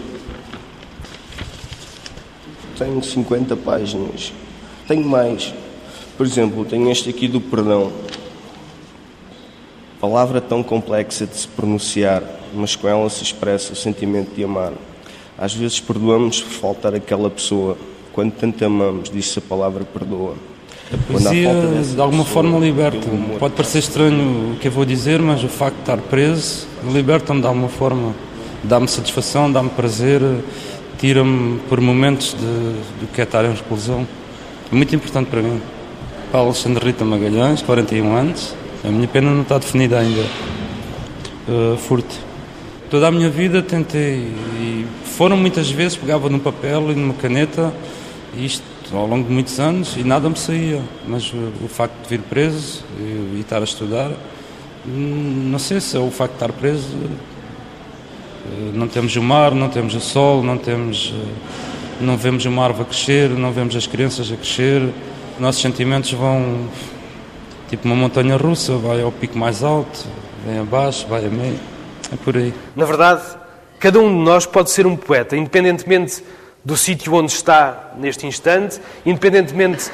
Tenho 2.77 3.03
50 3.03 3.57
páginas. 3.57 4.31
Tenho 4.87 5.09
mais. 5.09 5.55
Por 6.19 6.27
exemplo, 6.27 6.65
tenho 6.65 6.91
este 6.91 7.09
aqui 7.09 7.29
do 7.29 7.41
perdão. 7.41 7.93
Palavra 10.01 10.41
tão 10.41 10.65
complexa 10.65 11.25
de 11.25 11.37
se 11.37 11.47
pronunciar, 11.47 12.25
mas 12.53 12.75
com 12.75 12.89
ela 12.89 13.09
se 13.09 13.23
expressa 13.23 13.73
o 13.73 13.77
sentimento 13.77 14.35
de 14.35 14.43
amar. 14.43 14.73
Às 15.39 15.55
vezes 15.55 15.79
perdoamos 15.79 16.43
por 16.43 16.51
faltar 16.51 16.93
aquela 16.93 17.31
pessoa. 17.31 17.79
Quando 18.13 18.33
tanto 18.33 18.65
amamos, 18.65 19.11
diz-se 19.11 19.39
a 19.39 19.43
palavra 19.43 19.85
perdoa. 19.85 20.35
Há 20.93 20.97
Poesia, 21.13 21.53
de 21.95 22.01
alguma 22.01 22.25
pessoa, 22.25 22.43
forma, 22.43 22.59
liberta. 22.59 23.09
Pode 23.39 23.55
parecer 23.55 23.79
estranho 23.79 24.55
o 24.55 24.57
que 24.57 24.67
eu 24.67 24.73
vou 24.73 24.85
dizer, 24.85 25.21
mas 25.21 25.45
o 25.45 25.49
facto 25.49 25.77
de 25.77 25.83
estar 25.83 25.99
preso 25.99 26.67
liberta-me 26.93 27.41
de 27.41 27.47
alguma 27.47 27.69
forma. 27.69 28.13
Dá-me 28.65 28.89
satisfação, 28.89 29.53
dá-me 29.53 29.71
prazer, 29.71 30.21
tira-me 30.99 31.61
por 31.69 31.81
momentos 31.81 32.35
de, 32.35 32.41
do 33.01 33.07
que 33.15 33.21
é 33.21 33.25
estar 33.25 33.45
em 33.45 33.53
reclusão. 33.53 34.05
É 34.73 34.75
muito 34.75 34.93
importante 34.97 35.29
para 35.29 35.41
mim. 35.41 35.63
Alexandre 36.33 36.85
Rita 36.85 37.05
Magalhães, 37.05 37.63
41 37.63 38.15
anos. 38.15 38.55
A 38.85 38.89
minha 38.89 39.09
pena 39.09 39.31
não 39.31 39.43
está 39.43 39.59
definida 39.59 39.99
ainda. 39.99 40.25
Uh, 41.49 41.77
furto. 41.77 42.15
Toda 42.91 43.09
a 43.09 43.11
minha 43.11 43.29
vida 43.29 43.63
tentei, 43.63 44.33
e 44.61 44.87
foram 45.05 45.37
muitas 45.37 45.71
vezes, 45.71 45.97
pegava 45.97 46.29
num 46.31 46.39
papel 46.39 46.91
e 46.93 46.95
numa 46.95 47.13
caneta, 47.15 47.73
e 48.35 48.47
isto 48.47 48.65
ao 48.93 49.07
longo 49.07 49.27
de 49.29 49.33
muitos 49.33 49.59
anos, 49.61 49.95
e 49.97 50.05
nada 50.05 50.29
me 50.29 50.39
saía. 50.39 50.81
Mas 51.07 51.33
o, 51.33 51.53
o 51.65 51.69
facto 51.69 51.95
de 52.03 52.09
vir 52.09 52.21
preso 52.21 52.85
e, 52.99 53.37
e 53.37 53.41
estar 53.41 53.61
a 53.61 53.65
estudar, 53.65 54.11
hum, 54.87 55.49
não 55.51 55.59
sei 55.59 55.81
se 55.81 55.97
é 55.97 56.01
o 56.01 56.11
facto 56.11 56.33
de 56.33 56.37
estar 56.37 56.53
preso. 56.53 56.89
eh, 58.47 58.71
Não 58.75 58.89
temos 58.89 59.15
o 59.17 59.23
mar, 59.23 59.55
não 59.55 59.69
temos 59.69 59.95
o 59.95 60.01
sol, 60.01 60.43
não 60.43 60.57
temos, 60.57 61.13
eh, 61.15 62.03
não 62.03 62.17
vemos 62.17 62.47
uma 62.47 62.65
árvore 62.65 62.85
a 62.85 62.87
crescer, 62.87 63.29
não 63.31 63.53
vemos 63.53 63.77
as 63.77 63.87
crianças 63.87 64.33
a 64.33 64.37
crescer. 64.37 64.83
Nossos 65.39 65.63
sentimentos 65.63 66.13
vão 66.13 66.69
tipo 67.69 67.87
uma 67.87 67.95
montanha 67.95 68.37
russa, 68.37 68.77
vai 68.77 69.01
ao 69.01 69.13
pico 69.13 69.39
mais 69.39 69.63
alto, 69.63 70.05
vem 70.45 70.59
abaixo, 70.59 71.07
vai 71.07 71.25
a 71.27 71.29
meio. 71.29 71.61
É 72.13 72.17
por 72.17 72.37
aí. 72.37 72.53
Na 72.75 72.85
verdade, 72.85 73.23
cada 73.79 74.01
um 74.01 74.09
de 74.09 74.25
nós 74.25 74.47
pode 74.47 74.71
ser 74.71 74.85
um 74.85 74.97
poeta, 74.97 75.37
independentemente 75.37 76.25
do 76.65 76.77
sítio 76.77 77.15
onde 77.15 77.31
está 77.31 77.93
neste 77.97 78.27
instante, 78.27 78.81
independentemente 79.07 79.91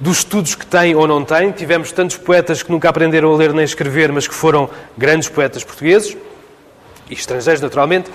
dos 0.00 0.18
estudos 0.18 0.54
que 0.54 0.64
tem 0.64 0.94
ou 0.94 1.06
não 1.06 1.22
tem. 1.22 1.52
Tivemos 1.52 1.92
tantos 1.92 2.16
poetas 2.16 2.62
que 2.62 2.72
nunca 2.72 2.88
aprenderam 2.88 3.34
a 3.34 3.36
ler 3.36 3.52
nem 3.52 3.64
escrever, 3.64 4.10
mas 4.10 4.26
que 4.26 4.34
foram 4.34 4.70
grandes 4.96 5.28
poetas 5.28 5.62
portugueses 5.62 6.16
e 7.10 7.12
estrangeiros, 7.12 7.60
naturalmente. 7.60 8.10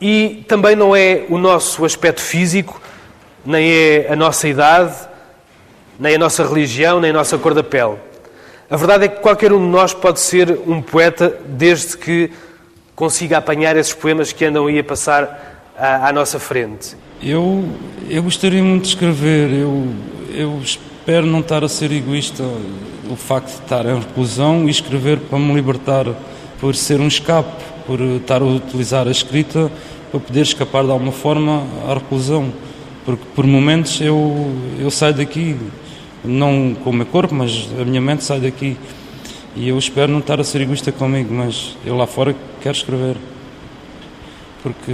E 0.00 0.44
também 0.48 0.74
não 0.74 0.96
é 0.96 1.24
o 1.28 1.38
nosso 1.38 1.84
aspecto 1.84 2.20
físico, 2.20 2.80
nem 3.44 3.70
é 3.70 4.08
a 4.10 4.16
nossa 4.16 4.48
idade, 4.48 5.11
nem 6.02 6.16
a 6.16 6.18
nossa 6.18 6.44
religião, 6.44 6.98
nem 6.98 7.10
a 7.10 7.14
nossa 7.14 7.38
cor 7.38 7.54
da 7.54 7.62
pele. 7.62 7.94
A 8.68 8.76
verdade 8.76 9.04
é 9.04 9.08
que 9.08 9.20
qualquer 9.20 9.52
um 9.52 9.60
de 9.60 9.70
nós 9.70 9.94
pode 9.94 10.18
ser 10.18 10.58
um 10.66 10.82
poeta 10.82 11.38
desde 11.46 11.96
que 11.96 12.28
consiga 12.96 13.38
apanhar 13.38 13.76
esses 13.76 13.94
poemas 13.94 14.32
que 14.32 14.44
andam 14.44 14.66
aí 14.66 14.80
a 14.80 14.84
passar 14.84 15.70
à, 15.78 16.08
à 16.08 16.12
nossa 16.12 16.40
frente. 16.40 16.96
Eu, 17.22 17.64
eu 18.10 18.20
gostaria 18.20 18.60
muito 18.60 18.82
de 18.82 18.88
escrever, 18.88 19.52
eu, 19.52 19.86
eu 20.34 20.60
espero 20.60 21.24
não 21.24 21.38
estar 21.38 21.62
a 21.62 21.68
ser 21.68 21.92
egoísta 21.92 22.42
o 23.08 23.14
facto 23.14 23.58
de 23.58 23.62
estar 23.62 23.86
em 23.86 23.96
reclusão 23.96 24.66
e 24.66 24.70
escrever 24.70 25.20
para 25.20 25.38
me 25.38 25.54
libertar, 25.54 26.06
por 26.58 26.74
ser 26.74 27.00
um 27.00 27.06
escape, 27.06 27.62
por 27.86 28.00
estar 28.00 28.42
a 28.42 28.44
utilizar 28.44 29.06
a 29.06 29.10
escrita 29.12 29.70
para 30.10 30.18
poder 30.18 30.42
escapar 30.42 30.82
de 30.82 30.90
alguma 30.90 31.12
forma 31.12 31.64
à 31.88 31.94
reclusão. 31.94 32.52
Porque 33.04 33.24
por 33.36 33.46
momentos 33.46 34.00
eu, 34.00 34.52
eu 34.80 34.90
saio 34.90 35.14
daqui, 35.14 35.56
não 36.24 36.74
com 36.82 36.90
o 36.90 36.92
meu 36.92 37.06
corpo, 37.06 37.34
mas 37.34 37.68
a 37.80 37.84
minha 37.84 38.00
mente 38.00 38.24
sai 38.24 38.40
daqui. 38.40 38.76
E 39.54 39.68
eu 39.68 39.78
espero 39.78 40.10
não 40.10 40.20
estar 40.20 40.40
a 40.40 40.44
ser 40.44 40.62
egoísta 40.62 40.90
comigo, 40.90 41.32
mas 41.32 41.76
eu 41.84 41.96
lá 41.96 42.06
fora 42.06 42.34
quero 42.60 42.76
escrever 42.76 43.16
porque 44.62 44.92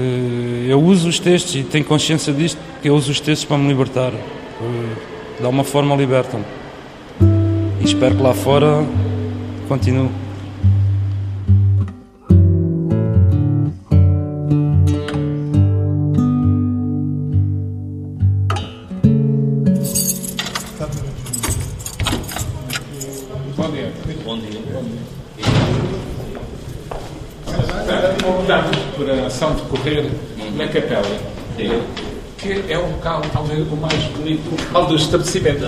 eu 0.67 0.81
uso 0.81 1.09
os 1.09 1.19
textos 1.19 1.55
e 1.55 1.63
tenho 1.63 1.85
consciência 1.85 2.33
disto, 2.33 2.59
que 2.81 2.89
eu 2.89 2.95
uso 2.95 3.13
os 3.13 3.21
textos 3.21 3.45
para 3.45 3.59
me 3.59 3.69
libertar. 3.69 4.13
Eh, 4.13 5.19
De 5.39 5.45
alguma 5.45 5.63
forma 5.63 5.95
libertam-me. 5.95 6.45
E 7.81 7.85
espero 7.85 8.17
que 8.17 8.23
lá 8.23 8.35
fora 8.35 8.85
continue. 9.69 10.11
Correr 29.89 30.11
na 30.55 30.69
capela, 30.69 31.03
que 32.37 32.65
é 32.69 32.79
o 32.79 32.91
local, 32.91 33.23
talvez 33.33 33.67
o 33.71 33.77
mais 33.77 34.05
bonito 34.05 34.51
local 34.51 34.87
do 34.87 34.97
estabelecimento. 34.97 35.65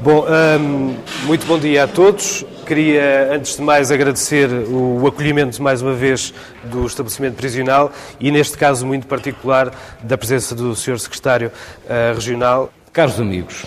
Bom, 0.00 0.24
hum, 0.60 0.96
muito 1.24 1.46
bom 1.46 1.58
dia 1.58 1.84
a 1.84 1.88
todos. 1.88 2.44
Queria, 2.66 3.32
antes 3.32 3.56
de 3.56 3.62
mais, 3.62 3.90
agradecer 3.92 4.48
o 4.68 5.06
acolhimento, 5.06 5.62
mais 5.62 5.80
uma 5.82 5.94
vez, 5.94 6.34
do 6.64 6.84
estabelecimento 6.84 7.36
prisional 7.36 7.92
e, 8.20 8.30
neste 8.30 8.58
caso 8.58 8.84
muito 8.84 9.06
particular, 9.06 9.72
da 10.02 10.18
presença 10.18 10.54
do 10.54 10.74
Sr. 10.74 10.98
Secretário 10.98 11.52
eh, 11.88 12.12
Regional. 12.12 12.72
Caros 12.92 13.20
amigos, 13.20 13.64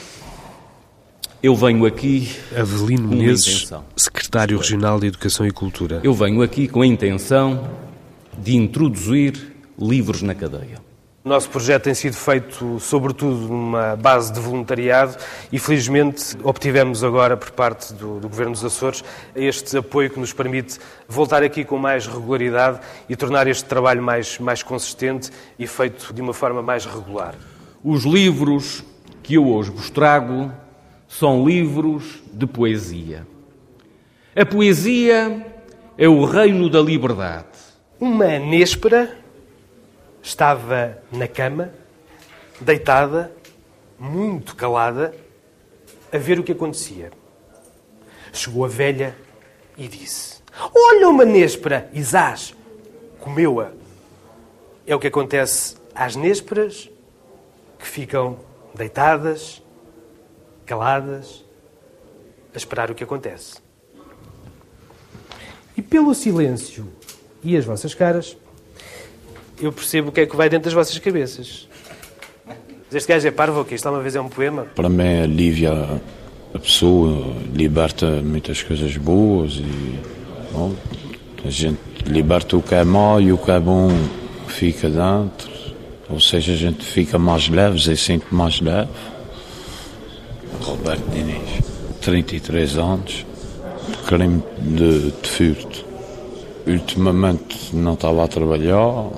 eu 1.41 1.55
venho 1.55 1.85
aqui. 1.85 2.29
Avelino 2.55 3.07
Menezes. 3.07 3.71
Secretário 3.95 4.57
Regional 4.57 4.99
de 4.99 5.07
Educação 5.07 5.45
e 5.45 5.51
Cultura. 5.51 6.01
Eu 6.03 6.13
venho 6.13 6.41
aqui 6.41 6.67
com 6.67 6.81
a 6.81 6.85
intenção 6.85 7.69
de 8.37 8.55
introduzir 8.55 9.55
livros 9.77 10.21
na 10.21 10.35
cadeia. 10.35 10.89
O 11.23 11.29
nosso 11.29 11.49
projeto 11.49 11.83
tem 11.83 11.93
sido 11.93 12.15
feito, 12.15 12.79
sobretudo, 12.79 13.47
numa 13.47 13.95
base 13.95 14.31
de 14.31 14.39
voluntariado 14.39 15.17
e, 15.51 15.59
felizmente, 15.59 16.37
obtivemos 16.43 17.03
agora, 17.03 17.35
por 17.35 17.51
parte 17.51 17.93
do, 17.93 18.19
do 18.19 18.29
Governo 18.29 18.53
dos 18.53 18.63
Açores, 18.63 19.03
este 19.35 19.77
apoio 19.77 20.09
que 20.09 20.19
nos 20.19 20.31
permite 20.31 20.79
voltar 21.07 21.43
aqui 21.43 21.65
com 21.65 21.77
mais 21.77 22.07
regularidade 22.07 22.79
e 23.07 23.15
tornar 23.17 23.47
este 23.47 23.65
trabalho 23.65 24.01
mais, 24.01 24.39
mais 24.39 24.63
consistente 24.63 25.29
e 25.57 25.67
feito 25.67 26.13
de 26.13 26.21
uma 26.21 26.33
forma 26.33 26.61
mais 26.61 26.85
regular. 26.85 27.35
Os 27.83 28.05
livros 28.05 28.83
que 29.21 29.33
eu 29.33 29.47
hoje 29.47 29.71
vos 29.71 29.89
trago 29.89 30.51
são 31.09 31.45
livros 31.45 32.21
de 32.31 32.47
poesia. 32.47 33.27
A 34.35 34.45
poesia 34.45 35.45
é 35.97 36.07
o 36.07 36.23
reino 36.23 36.69
da 36.69 36.79
liberdade. 36.79 37.47
Uma 37.99 38.39
néspera? 38.39 39.17
estava 40.21 41.01
na 41.11 41.27
cama, 41.27 41.73
deitada, 42.61 43.31
muito 43.97 44.55
calada, 44.55 45.13
a 46.11 46.17
ver 46.17 46.39
o 46.39 46.43
que 46.43 46.51
acontecia. 46.51 47.11
Chegou 48.31 48.63
a 48.63 48.67
velha 48.67 49.15
e 49.77 49.87
disse: 49.87 50.41
Olha 50.75 51.09
uma 51.09 51.25
néspera! 51.25 51.89
Isás 51.93 52.53
comeu-a. 53.19 53.71
É 54.85 54.95
o 54.95 54.99
que 54.99 55.07
acontece 55.07 55.75
às 55.95 56.15
nésperas 56.15 56.89
que 57.79 57.87
ficam 57.87 58.37
deitadas, 58.75 59.63
caladas, 60.69 61.43
a 62.53 62.57
esperar 62.57 62.91
o 62.91 62.95
que 62.95 63.03
acontece. 63.03 63.55
E 65.75 65.81
pelo 65.81 66.13
silêncio 66.13 66.87
e 67.43 67.57
as 67.57 67.65
vossas 67.65 67.95
caras, 67.95 68.37
eu 69.59 69.73
percebo 69.73 70.09
o 70.09 70.11
que 70.11 70.21
é 70.21 70.25
que 70.27 70.35
vai 70.35 70.47
dentro 70.47 70.65
das 70.65 70.73
vossas 70.73 70.99
cabeças. 70.99 71.67
Mas 72.45 72.93
este 72.93 73.07
gajo 73.07 73.27
é 73.27 73.31
parvo 73.31 73.61
aqui, 73.61 73.73
está 73.73 73.89
uma 73.89 73.99
vez 73.99 74.15
é 74.15 74.21
um 74.21 74.29
poema. 74.29 74.67
Para 74.75 74.89
mim, 74.89 75.21
alivia 75.23 75.99
a 76.53 76.59
pessoa, 76.59 77.35
liberta 77.51 78.21
muitas 78.21 78.61
coisas 78.61 78.95
boas 78.95 79.53
e 79.53 79.99
bom, 80.51 80.75
a 81.43 81.49
gente 81.49 81.79
liberta 82.05 82.57
o 82.57 82.61
que 82.61 82.75
é 82.75 82.83
mau 82.83 83.19
e 83.19 83.31
o 83.33 83.39
que 83.39 83.49
é 83.49 83.59
bom 83.59 83.89
fica 84.47 84.87
dentro. 84.87 85.49
Ou 86.09 86.19
seja, 86.19 86.53
a 86.53 86.55
gente 86.55 86.85
fica 86.85 87.17
mais 87.17 87.49
leve 87.49 87.77
e 87.77 87.97
sente 87.97 88.25
mais 88.31 88.61
leve. 88.61 88.89
Roberto 90.69 91.09
Diniz, 91.09 91.63
33 92.01 92.77
anos, 92.77 93.25
crime 94.05 94.43
de, 94.59 95.11
de 95.11 95.27
furto. 95.27 95.85
Ultimamente 96.67 97.75
não 97.75 97.93
estava 97.93 98.23
a 98.23 98.27
trabalhar, 98.27 99.09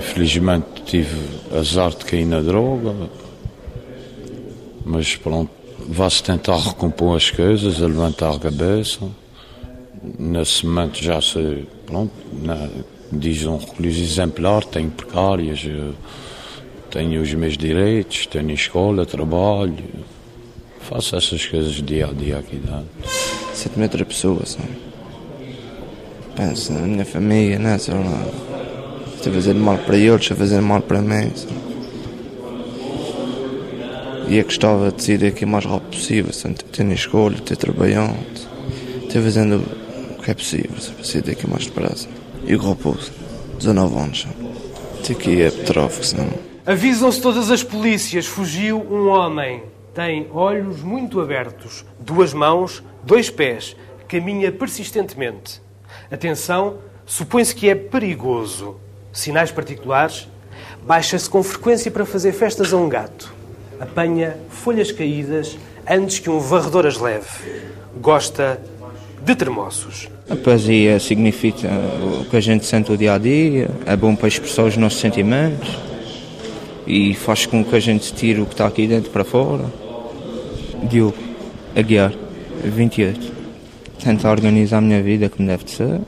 felizmente 0.00 0.82
tive 0.84 1.16
azar 1.58 1.90
de 1.90 2.04
cair 2.04 2.26
na 2.26 2.40
droga, 2.40 2.94
mas 4.84 5.16
pronto, 5.16 5.50
vai-se 5.88 6.22
tentar 6.22 6.58
recompor 6.58 7.16
as 7.16 7.30
coisas, 7.30 7.82
a 7.82 7.86
levantar 7.86 8.34
a 8.34 8.38
cabeça. 8.38 9.00
Nesse 10.18 10.66
momento 10.66 11.02
já 11.02 11.22
se, 11.22 11.66
pronto, 11.86 12.12
na, 12.42 12.68
diz 13.10 13.46
um 13.46 13.56
recolhido 13.56 13.98
exemplar, 13.98 14.62
tenho 14.64 14.90
precárias, 14.90 15.66
tenho 16.90 17.22
os 17.22 17.32
meus 17.32 17.56
direitos, 17.56 18.26
tenho 18.26 18.50
escola, 18.50 19.06
trabalho, 19.06 19.76
faço 20.82 21.16
essas 21.16 21.46
coisas 21.46 21.72
dia 21.74 22.06
a 22.06 22.12
dia 22.12 22.38
aqui 22.38 22.56
dentro. 22.56 22.86
Sinto-me 23.54 23.84
outra 23.84 24.04
pessoa, 24.04 24.44
sabe? 24.44 24.68
Penso 26.36 26.72
na 26.72 26.80
minha 26.80 27.04
família, 27.04 27.58
né? 27.58 27.78
Sei 27.78 27.94
lá. 27.94 28.26
Estou 29.14 29.32
a 29.32 29.34
fazer 29.36 29.54
mal 29.54 29.78
para 29.78 29.96
eles, 29.96 30.22
estou 30.22 30.34
a 30.34 30.38
fazer 30.38 30.60
mal 30.60 30.80
para 30.82 31.00
mim, 31.00 31.30
sabe? 31.34 31.54
E 34.28 34.36
eu 34.38 34.44
gostava 34.44 34.90
de 34.90 35.02
sair 35.02 35.18
daqui 35.18 35.44
o 35.44 35.48
mais 35.48 35.64
rápido 35.64 35.90
possível, 35.90 36.32
sabe? 36.32 36.54
Ter 36.54 36.86
escola, 36.90 37.34
ter 37.34 37.56
trabalhando, 37.56 38.16
ter 39.10 39.20
fazendo 39.20 39.62
o 40.18 40.22
que 40.22 40.30
é 40.30 40.34
possível, 40.34 40.80
sabe? 40.80 41.06
Sair 41.06 41.22
daqui 41.22 41.46
o 41.46 41.50
mais 41.50 41.66
depressa. 41.66 42.08
E 42.46 42.54
o 42.54 42.58
Raposo, 42.58 43.12
19 43.58 43.96
anos, 43.96 44.22
sabe? 44.22 44.34
Ter 45.04 45.14
que 45.14 45.30
ir 45.30 45.46
a 45.46 45.52
Petrófico, 45.52 46.04
senão... 46.06 46.28
Avisam-se 46.64 47.20
todas 47.20 47.50
as 47.50 47.62
polícias. 47.62 48.26
Fugiu 48.26 48.80
um 48.80 49.08
homem. 49.08 49.62
Tem 49.94 50.26
olhos 50.32 50.80
muito 50.80 51.20
abertos, 51.20 51.84
duas 52.00 52.32
mãos, 52.32 52.82
dois 53.04 53.28
pés. 53.28 53.76
Caminha 54.08 54.50
persistentemente. 54.50 55.60
Atenção, 56.10 56.78
supõe-se 57.04 57.54
que 57.54 57.68
é 57.68 57.74
perigoso. 57.74 58.76
Sinais 59.12 59.50
particulares. 59.50 60.28
Baixa-se 60.82 61.28
com 61.28 61.42
frequência 61.42 61.90
para 61.90 62.06
fazer 62.06 62.32
festas 62.32 62.72
a 62.72 62.76
um 62.78 62.88
gato. 62.88 63.34
Apanha 63.78 64.38
folhas 64.48 64.90
caídas 64.90 65.58
antes 65.88 66.18
que 66.18 66.30
um 66.30 66.38
varredor 66.38 66.86
as 66.86 66.96
leve. 66.96 67.28
Gosta 68.00 68.60
de 69.22 69.36
termossos. 69.36 70.08
A 70.28 70.36
poesia 70.36 70.98
significa 70.98 71.68
o 72.20 72.24
que 72.24 72.36
a 72.36 72.40
gente 72.40 72.64
sente 72.64 72.90
o 72.90 72.96
dia 72.96 73.14
a 73.14 73.18
dia, 73.18 73.68
é 73.84 73.94
bom 73.94 74.16
para 74.16 74.28
expressar 74.28 74.64
os 74.64 74.76
nossos 74.76 75.00
sentimentos 75.00 75.76
e 76.86 77.14
faz 77.14 77.44
com 77.46 77.64
que 77.64 77.76
a 77.76 77.80
gente 77.80 78.12
tire 78.14 78.40
o 78.40 78.46
que 78.46 78.54
está 78.54 78.66
aqui 78.66 78.86
dentro 78.86 79.10
para 79.10 79.24
fora. 79.24 79.81
Diogo, 80.88 81.14
Aguiar, 81.76 82.12
28. 82.64 83.32
Tentar 84.02 84.30
organizar 84.30 84.78
a 84.78 84.80
minha 84.80 85.02
vida 85.02 85.28
como 85.28 85.48
deve 85.48 85.64
de 85.64 85.70
ser. 85.70 86.00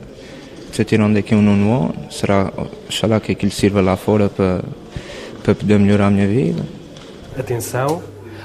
Se 0.71 0.83
tirando 0.83 1.15
daqui 1.15 1.33
um 1.33 1.41
nono 1.41 1.73
ano, 1.73 2.11
será, 2.11 2.51
oxalá 2.87 3.19
que 3.19 3.31
aquilo 3.31 3.51
sirva 3.51 3.81
lá 3.81 3.95
fora 3.95 4.29
para, 4.29 4.61
para 5.43 5.55
poder 5.55 5.79
melhorar 5.79 6.07
a 6.07 6.11
minha 6.11 6.27
vida. 6.27 6.63
Atenção. 7.37 8.03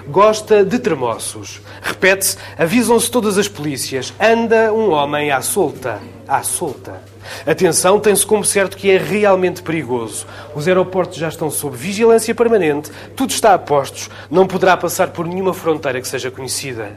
Gosta 0.08 0.64
de 0.64 0.78
termossos. 0.78 1.60
Repete-se, 1.82 2.36
avisam-se 2.56 3.10
todas 3.10 3.36
as 3.38 3.48
polícias. 3.48 4.12
Anda 4.20 4.72
um 4.72 4.90
homem 4.90 5.30
à 5.30 5.42
solta. 5.42 6.00
À 6.26 6.42
solta. 6.42 7.00
Atenção, 7.46 8.00
tem-se 8.00 8.26
como 8.26 8.44
certo 8.44 8.76
que 8.76 8.90
é 8.90 8.98
realmente 8.98 9.62
perigoso. 9.62 10.26
Os 10.54 10.66
aeroportos 10.66 11.18
já 11.18 11.28
estão 11.28 11.50
sob 11.50 11.76
vigilância 11.76 12.34
permanente, 12.34 12.90
tudo 13.16 13.30
está 13.30 13.54
a 13.54 13.58
postos, 13.58 14.10
não 14.30 14.46
poderá 14.46 14.76
passar 14.76 15.08
por 15.08 15.26
nenhuma 15.26 15.54
fronteira 15.54 16.00
que 16.00 16.08
seja 16.08 16.30
conhecida. 16.30 16.96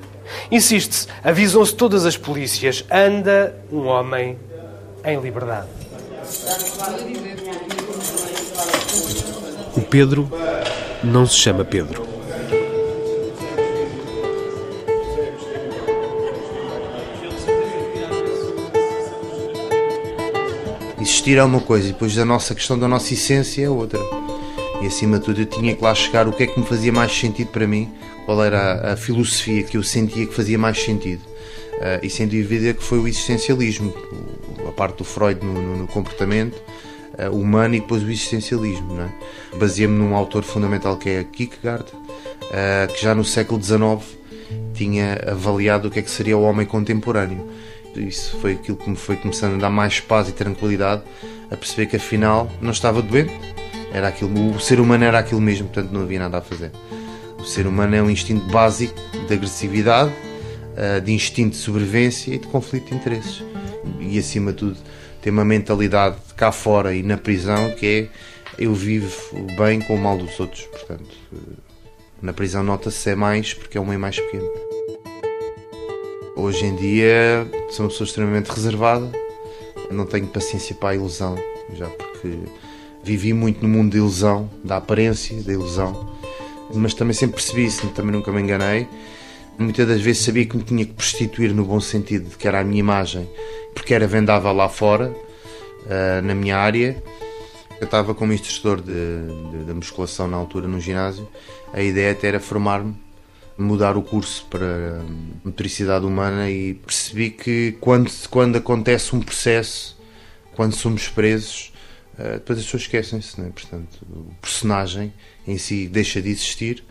Insiste-se, 0.51 1.07
avisam-se 1.23 1.75
todas 1.75 2.05
as 2.05 2.17
polícias. 2.17 2.85
Anda 2.89 3.55
um 3.71 3.85
homem 3.87 4.37
em 5.03 5.19
liberdade. 5.19 5.67
O 9.75 9.81
Pedro 9.81 10.29
não 11.03 11.25
se 11.25 11.35
chama 11.35 11.65
Pedro. 11.65 12.12
Existir 21.13 21.37
é 21.37 21.43
uma 21.43 21.61
coisa 21.61 21.89
e 21.89 21.91
depois 21.91 22.17
a 22.17 22.25
nossa 22.25 22.55
questão 22.55 22.77
da 22.77 22.87
nossa 22.87 23.13
essência 23.13 23.63
é 23.63 23.69
outra. 23.69 23.99
E 24.81 24.87
acima 24.87 25.19
de 25.19 25.25
tudo 25.25 25.41
eu 25.41 25.45
tinha 25.45 25.75
que 25.75 25.83
lá 25.83 25.93
chegar 25.93 26.27
o 26.27 26.33
que 26.33 26.41
é 26.41 26.47
que 26.47 26.59
me 26.59 26.65
fazia 26.65 26.91
mais 26.91 27.15
sentido 27.15 27.49
para 27.49 27.67
mim, 27.67 27.93
qual 28.25 28.43
era 28.43 28.89
a, 28.89 28.93
a 28.93 28.97
filosofia 28.97 29.61
que 29.61 29.77
eu 29.77 29.83
sentia 29.83 30.25
que 30.25 30.33
fazia 30.33 30.57
mais 30.57 30.81
sentido. 30.81 31.21
Uh, 31.73 32.01
e 32.01 32.09
sem 32.09 32.27
dúvida 32.27 32.73
que 32.73 32.83
foi 32.83 32.97
o 32.97 33.07
existencialismo, 33.07 33.93
a 34.67 34.71
parte 34.71 34.97
do 34.97 35.03
Freud 35.03 35.45
no, 35.45 35.53
no, 35.53 35.77
no 35.77 35.87
comportamento 35.87 36.59
uh, 37.19 37.29
humano 37.31 37.75
e 37.75 37.79
depois 37.79 38.01
o 38.01 38.09
existencialismo. 38.09 38.99
É? 38.99 39.57
Baseei-me 39.57 39.95
num 39.95 40.15
autor 40.15 40.41
fundamental 40.43 40.97
que 40.97 41.09
é 41.09 41.23
Kierkegaard, 41.23 41.85
uh, 41.93 42.91
que 42.91 42.99
já 42.99 43.13
no 43.13 43.23
século 43.23 43.61
XIX 43.61 44.01
tinha 44.73 45.19
avaliado 45.27 45.87
o 45.87 45.91
que 45.91 45.99
é 45.99 46.01
que 46.01 46.09
seria 46.09 46.37
o 46.37 46.43
homem 46.43 46.65
contemporâneo. 46.65 47.47
Isso 47.95 48.37
foi 48.39 48.53
aquilo 48.53 48.77
que 48.77 48.89
me 48.89 48.95
foi 48.95 49.15
começando 49.15 49.55
a 49.55 49.57
dar 49.57 49.69
mais 49.69 49.99
paz 49.99 50.27
e 50.27 50.31
tranquilidade, 50.31 51.03
a 51.51 51.55
perceber 51.55 51.85
que 51.85 51.95
afinal 51.95 52.49
não 52.59 52.71
estava 52.71 53.01
doente, 53.01 53.33
era 53.93 54.07
aquilo, 54.07 54.55
o 54.55 54.59
ser 54.59 54.79
humano 54.79 55.03
era 55.03 55.19
aquilo 55.19 55.39
mesmo, 55.39 55.67
portanto 55.67 55.91
não 55.91 56.01
havia 56.01 56.17
nada 56.17 56.39
a 56.39 56.41
fazer. 56.41 56.71
O 57.37 57.45
ser 57.45 57.67
humano 57.67 57.95
é 57.95 58.01
um 58.01 58.09
instinto 58.09 58.45
básico 58.51 58.95
de 59.27 59.33
agressividade, 59.33 60.11
de 61.03 61.11
instinto 61.11 61.51
de 61.51 61.57
sobrevivência 61.57 62.33
e 62.33 62.39
de 62.39 62.47
conflito 62.47 62.89
de 62.89 62.95
interesses. 62.95 63.43
E 63.99 64.17
acima 64.17 64.51
de 64.51 64.57
tudo, 64.57 64.77
tem 65.21 65.31
uma 65.31 65.45
mentalidade 65.45 66.15
cá 66.35 66.51
fora 66.51 66.95
e 66.95 67.03
na 67.03 67.17
prisão 67.17 67.69
que 67.71 68.09
é 68.57 68.63
eu 68.63 68.73
vivo 68.73 69.45
bem 69.57 69.79
com 69.81 69.95
o 69.95 69.97
mal 69.99 70.17
dos 70.17 70.39
outros. 70.39 70.63
Portanto, 70.63 71.05
na 72.23 72.31
prisão 72.31 72.63
nota-se 72.63 73.09
é 73.09 73.15
mais 73.15 73.53
porque 73.53 73.77
é 73.77 73.81
um 73.81 73.85
meio 73.85 73.99
mais 73.99 74.17
pequeno. 74.17 74.49
Hoje 76.37 76.65
em 76.65 76.75
dia 76.75 77.45
sou 77.69 77.83
uma 77.83 77.91
pessoa 77.91 78.07
extremamente 78.07 78.47
reservada, 78.47 79.11
não 79.91 80.05
tenho 80.05 80.27
paciência 80.27 80.73
para 80.73 80.89
a 80.89 80.95
ilusão, 80.95 81.37
já 81.73 81.87
porque 81.87 82.39
vivi 83.03 83.33
muito 83.33 83.61
no 83.61 83.67
mundo 83.67 83.91
da 83.91 83.97
ilusão, 83.97 84.49
da 84.63 84.77
aparência, 84.77 85.43
da 85.43 85.51
ilusão, 85.51 86.15
mas 86.73 86.93
também 86.93 87.13
sempre 87.13 87.35
percebi 87.35 87.65
isso, 87.65 87.85
também 87.89 88.13
nunca 88.13 88.31
me 88.31 88.41
enganei. 88.41 88.87
Muitas 89.59 89.85
das 89.85 90.01
vezes 90.01 90.23
sabia 90.23 90.45
que 90.45 90.55
me 90.55 90.63
tinha 90.63 90.85
que 90.85 90.93
prostituir 90.93 91.53
no 91.53 91.65
bom 91.65 91.81
sentido, 91.81 92.29
de 92.29 92.37
que 92.37 92.47
era 92.47 92.61
a 92.61 92.63
minha 92.63 92.79
imagem, 92.79 93.29
porque 93.75 93.93
era 93.93 94.07
vendável 94.07 94.53
lá 94.53 94.69
fora, 94.69 95.13
na 96.23 96.33
minha 96.33 96.57
área. 96.57 97.03
Eu 97.79 97.85
estava 97.85 98.15
como 98.15 98.33
instrutor 98.33 98.81
de, 98.81 99.65
de, 99.65 99.73
musculação 99.73 100.27
na 100.27 100.37
altura 100.37 100.67
no 100.67 100.79
ginásio, 100.79 101.27
a 101.73 101.81
ideia 101.81 102.11
até 102.11 102.27
era 102.27 102.39
formar-me 102.39 102.95
mudar 103.57 103.97
o 103.97 104.01
curso 104.01 104.45
para 104.49 105.01
motricidade 105.43 106.05
humana 106.05 106.49
e 106.49 106.73
percebi 106.73 107.29
que 107.29 107.73
quando, 107.79 108.09
quando 108.29 108.55
acontece 108.57 109.15
um 109.15 109.19
processo, 109.19 109.99
quando 110.55 110.73
somos 110.75 111.07
presos, 111.07 111.71
depois 112.17 112.59
as 112.59 112.65
pessoas 112.65 112.83
esquecem-se, 112.83 113.41
é? 113.41 113.49
portanto 113.49 113.99
o 114.09 114.33
personagem 114.41 115.13
em 115.47 115.57
si 115.57 115.87
deixa 115.87 116.21
de 116.21 116.29
existir, 116.29 116.83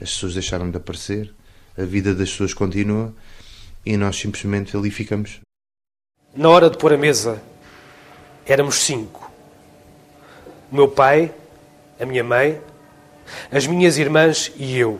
as 0.00 0.10
pessoas 0.10 0.34
deixaram 0.34 0.70
de 0.70 0.76
aparecer, 0.76 1.32
a 1.76 1.84
vida 1.84 2.14
das 2.14 2.30
pessoas 2.30 2.54
continua 2.54 3.14
e 3.84 3.96
nós 3.96 4.16
simplesmente 4.16 4.76
ali 4.76 4.90
ficamos. 4.90 5.40
Na 6.34 6.48
hora 6.48 6.70
de 6.70 6.78
pôr 6.78 6.92
a 6.92 6.98
mesa, 6.98 7.42
éramos 8.46 8.76
cinco. 8.76 9.29
O 10.70 10.76
meu 10.76 10.88
pai, 10.88 11.32
a 11.98 12.06
minha 12.06 12.22
mãe, 12.22 12.60
as 13.50 13.66
minhas 13.66 13.98
irmãs 13.98 14.52
e 14.56 14.78
eu. 14.78 14.98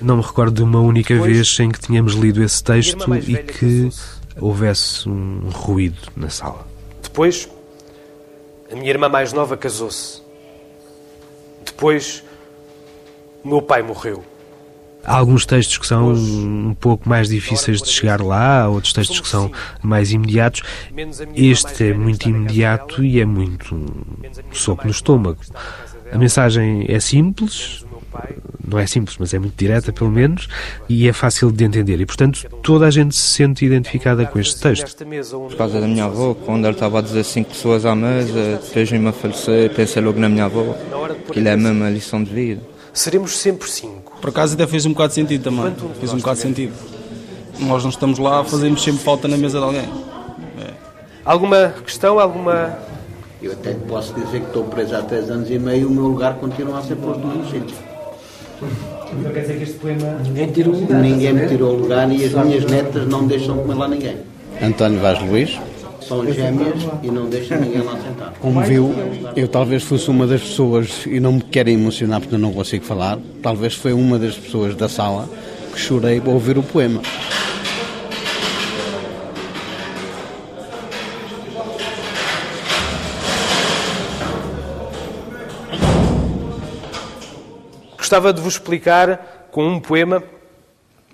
Não 0.00 0.16
me 0.16 0.22
recordo 0.22 0.54
de 0.54 0.62
uma 0.62 0.80
única 0.80 1.14
vez 1.20 1.58
em 1.60 1.70
que 1.70 1.78
tínhamos 1.78 2.14
lido 2.14 2.42
esse 2.42 2.62
texto 2.62 3.14
e 3.16 3.36
que 3.36 3.90
houvesse 4.40 5.08
um 5.08 5.48
ruído 5.50 6.08
na 6.16 6.30
sala. 6.30 6.66
Depois, 7.02 7.48
a 8.72 8.74
minha 8.74 8.90
irmã 8.90 9.08
mais 9.08 9.32
nova 9.32 9.56
casou-se. 9.56 10.22
Depois, 11.64 12.24
o 13.44 13.48
meu 13.48 13.60
pai 13.62 13.82
morreu. 13.82 14.24
Há 15.04 15.16
alguns 15.16 15.46
textos 15.46 15.78
que 15.78 15.86
são 15.86 16.12
um 16.12 16.74
pouco 16.78 17.08
mais 17.08 17.28
difíceis 17.28 17.80
de 17.80 17.88
chegar 17.88 18.20
lá, 18.20 18.68
outros 18.68 18.92
textos 18.92 19.20
que 19.20 19.28
são 19.28 19.50
mais 19.82 20.12
imediatos. 20.12 20.62
Este 21.34 21.90
é 21.90 21.94
muito 21.94 22.28
imediato 22.28 23.02
e 23.02 23.20
é 23.20 23.24
muito 23.24 23.86
soco 24.52 24.84
no 24.84 24.90
estômago. 24.90 25.40
A 26.12 26.18
mensagem 26.18 26.86
é 26.88 26.98
simples, 26.98 27.84
não 28.66 28.78
é 28.78 28.86
simples, 28.86 29.16
mas 29.18 29.32
é 29.32 29.38
muito 29.38 29.54
direta, 29.56 29.92
pelo 29.92 30.10
menos, 30.10 30.48
e 30.88 31.08
é 31.08 31.12
fácil 31.12 31.50
de 31.50 31.64
entender. 31.64 32.00
E, 32.00 32.06
portanto, 32.06 32.46
toda 32.62 32.86
a 32.86 32.90
gente 32.90 33.14
se 33.14 33.36
sente 33.36 33.64
identificada 33.64 34.26
com 34.26 34.38
este 34.38 34.60
texto. 34.60 35.04
Por 35.04 35.56
causa 35.56 35.80
da 35.80 35.86
minha 35.86 36.04
avó, 36.04 36.34
quando 36.34 36.64
ela 36.64 36.74
estava 36.74 36.98
a 36.98 37.02
dizer 37.02 37.24
cinco 37.24 37.50
pessoas 37.50 37.84
à 37.84 37.94
mesa, 37.94 38.60
depois 38.62 38.92
me 38.92 39.08
a 39.08 39.12
falecer, 39.12 39.70
pensei 39.70 40.02
logo 40.02 40.18
na 40.18 40.28
minha 40.28 40.44
avó, 40.44 40.76
que 41.32 41.40
é 41.40 41.56
mesmo 41.56 41.84
a 41.84 41.90
lição 41.90 42.22
de 42.22 42.32
vida. 42.32 42.69
Seremos 42.92 43.38
sempre 43.38 43.70
cinco. 43.70 44.18
Por 44.20 44.30
acaso 44.30 44.54
até 44.54 44.66
fez 44.66 44.86
um 44.86 44.90
bocado 44.90 45.08
de 45.08 45.14
sentido 45.14 45.44
também. 45.44 45.74
Fez 45.98 46.12
um 46.12 46.18
bocado 46.18 46.36
de 46.36 46.42
sentido. 46.42 46.72
Nós 47.60 47.82
não 47.82 47.90
estamos 47.90 48.18
lá, 48.18 48.42
fazemos 48.44 48.82
sempre 48.82 49.02
falta 49.02 49.28
na 49.28 49.36
mesa 49.36 49.58
de 49.58 49.64
alguém. 49.64 49.88
É. 50.60 50.70
Alguma 51.24 51.74
questão, 51.84 52.18
alguma 52.18 52.78
eu 53.42 53.52
até 53.52 53.72
posso 53.72 54.12
dizer 54.12 54.40
que 54.40 54.46
estou 54.46 54.64
preso 54.64 54.94
há 54.94 55.00
três 55.00 55.30
anos 55.30 55.50
e 55.50 55.58
meio 55.58 55.82
e 55.82 55.84
o 55.86 55.90
meu 55.90 56.08
lugar 56.08 56.34
continua 56.34 56.78
a 56.78 56.82
ser 56.82 56.96
posto 56.96 57.26
no 57.26 57.42
sítio. 57.46 57.74
Então 59.18 59.32
quer 59.32 59.40
dizer 59.40 59.56
que 59.56 59.62
este 59.62 59.78
poema... 59.78 60.18
Ninguém, 60.22 60.52
tirou 60.52 60.74
lugar, 60.74 61.00
ninguém 61.00 61.32
me 61.32 61.48
tirou 61.48 61.72
o 61.72 61.76
lugar 61.80 62.12
e 62.12 62.22
as 62.26 62.32
minhas 62.32 62.64
netas 62.66 63.08
não 63.08 63.26
deixam 63.26 63.56
comer 63.56 63.74
lá 63.74 63.88
ninguém. 63.88 64.18
António 64.60 65.00
Vaz 65.00 65.22
Luís. 65.22 65.58
São 66.10 66.26
gêmeas 66.32 66.88
e 67.04 67.06
não 67.08 67.30
deixam 67.30 67.60
ninguém 67.60 67.82
lá 67.82 67.92
sentar. 67.92 68.34
Como 68.40 68.60
viu, 68.62 68.92
eu 69.36 69.46
talvez 69.46 69.84
fosse 69.84 70.10
uma 70.10 70.26
das 70.26 70.40
pessoas, 70.40 71.06
e 71.06 71.20
não 71.20 71.34
me 71.34 71.40
quero 71.40 71.70
emocionar 71.70 72.18
porque 72.18 72.34
eu 72.34 72.38
não 72.40 72.52
consigo 72.52 72.84
falar, 72.84 73.16
talvez 73.40 73.76
foi 73.76 73.92
uma 73.92 74.18
das 74.18 74.34
pessoas 74.34 74.74
da 74.74 74.88
sala 74.88 75.28
que 75.72 75.78
chorei 75.78 76.18
ao 76.18 76.32
ouvir 76.32 76.58
o 76.58 76.64
poema. 76.64 77.00
Gostava 87.96 88.32
de 88.32 88.40
vos 88.40 88.54
explicar 88.54 89.46
com 89.52 89.64
um 89.64 89.78
poema 89.78 90.24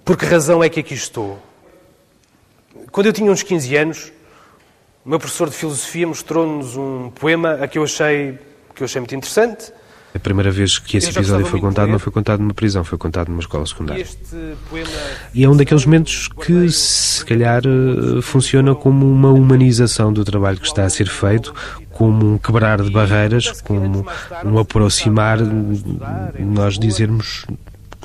por 0.03 0.17
que 0.17 0.25
razão 0.25 0.65
é 0.65 0.71
que 0.71 0.81
aqui 0.81 0.95
estou. 0.95 1.39
Quando 2.91 3.09
eu 3.09 3.13
tinha 3.13 3.31
uns 3.31 3.43
15 3.43 3.77
anos, 3.77 4.16
o 5.07 5.09
meu 5.09 5.21
professor 5.21 5.49
de 5.49 5.55
filosofia 5.55 6.05
mostrou-nos 6.05 6.77
um 6.77 7.11
poema 7.11 7.53
a 7.63 7.69
que 7.69 7.79
eu 7.79 7.85
achei, 7.85 8.37
que 8.75 8.83
eu 8.83 8.87
achei 8.87 9.01
muito 9.01 9.15
interessante. 9.15 9.73
A 10.13 10.19
primeira 10.19 10.51
vez 10.51 10.79
que 10.79 10.97
esse 10.97 11.11
episódio 11.11 11.47
foi 11.47 11.61
contado 11.61 11.91
não 11.91 11.99
foi 11.99 12.11
contado 12.11 12.41
numa 12.41 12.55
prisão, 12.55 12.83
foi 12.83 12.99
contado 12.99 13.29
numa 13.29 13.41
escola 13.41 13.65
secundária. 13.67 14.05
E 15.33 15.45
é 15.45 15.49
um 15.49 15.57
daqueles 15.57 15.85
momentos 15.85 16.27
que, 16.27 16.71
se 16.71 17.25
calhar, 17.25 17.63
eh, 17.65 18.23
funciona 18.23 18.75
como 18.75 19.07
uma 19.07 19.31
humanização 19.31 20.13
do 20.13 20.25
trabalho 20.25 20.59
que 20.59 20.67
está 20.67 20.85
a 20.85 20.91
ser 20.91 21.07
feito, 21.07 21.55
como 21.91 22.35
um 22.35 22.39
quebrar 22.39 22.83
de 22.83 22.91
barreiras, 22.91 23.61
como 23.61 24.07
um 24.45 24.59
aproximar, 24.59 25.39
nós 26.39 26.79
dizermos 26.79 27.45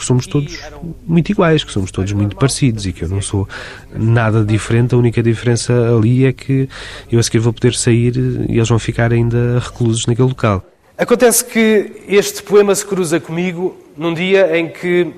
que 0.01 0.05
somos 0.07 0.27
todos 0.27 0.59
muito 1.05 1.31
iguais, 1.31 1.63
que 1.63 1.71
somos 1.71 1.91
todos 1.91 2.11
muito 2.11 2.35
parecidos 2.35 2.85
e 2.85 2.91
que 2.91 3.03
eu 3.03 3.07
não 3.07 3.21
sou 3.21 3.47
nada 3.93 4.43
diferente. 4.43 4.95
A 4.95 4.97
única 4.97 5.21
diferença 5.21 5.73
ali 5.95 6.25
é 6.25 6.33
que 6.33 6.67
eu 7.11 7.19
a 7.19 7.23
seguir 7.23 7.39
vou 7.39 7.53
poder 7.53 7.73
sair 7.73 8.15
e 8.49 8.57
eles 8.57 8.67
vão 8.67 8.79
ficar 8.79 9.13
ainda 9.13 9.59
reclusos 9.59 10.05
naquele 10.07 10.27
local. 10.27 10.65
Acontece 10.97 11.45
que 11.45 12.03
este 12.07 12.43
poema 12.43 12.75
se 12.75 12.85
cruza 12.85 13.19
comigo 13.19 13.77
num 13.95 14.13
dia 14.13 14.57
em 14.57 14.69
que 14.69 15.13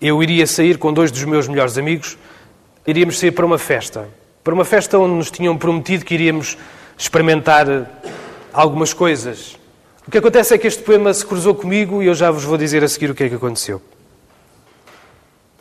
eu 0.00 0.22
iria 0.22 0.46
sair 0.46 0.76
com 0.76 0.92
dois 0.92 1.10
dos 1.10 1.24
meus 1.24 1.48
melhores 1.48 1.78
amigos, 1.78 2.18
iríamos 2.86 3.18
sair 3.18 3.30
para 3.30 3.46
uma 3.46 3.58
festa. 3.58 4.08
Para 4.42 4.52
uma 4.52 4.64
festa 4.64 4.98
onde 4.98 5.14
nos 5.14 5.30
tinham 5.30 5.56
prometido 5.56 6.04
que 6.04 6.14
iríamos 6.14 6.58
experimentar 6.98 7.66
algumas 8.52 8.92
coisas. 8.92 9.56
O 10.06 10.10
que 10.10 10.18
acontece 10.18 10.54
é 10.54 10.58
que 10.58 10.66
este 10.66 10.82
poema 10.82 11.14
se 11.14 11.24
cruzou 11.24 11.54
comigo 11.54 12.02
e 12.02 12.06
eu 12.06 12.14
já 12.14 12.30
vos 12.30 12.44
vou 12.44 12.58
dizer 12.58 12.84
a 12.84 12.88
seguir 12.88 13.10
o 13.10 13.14
que 13.14 13.24
é 13.24 13.28
que 13.28 13.36
aconteceu. 13.36 13.80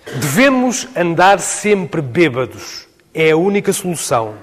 Devemos 0.06 0.88
andar 0.96 1.40
sempre 1.40 2.02
bêbados. 2.02 2.88
É 3.14 3.32
a 3.32 3.38
única 3.38 3.72
solução. 3.72 4.36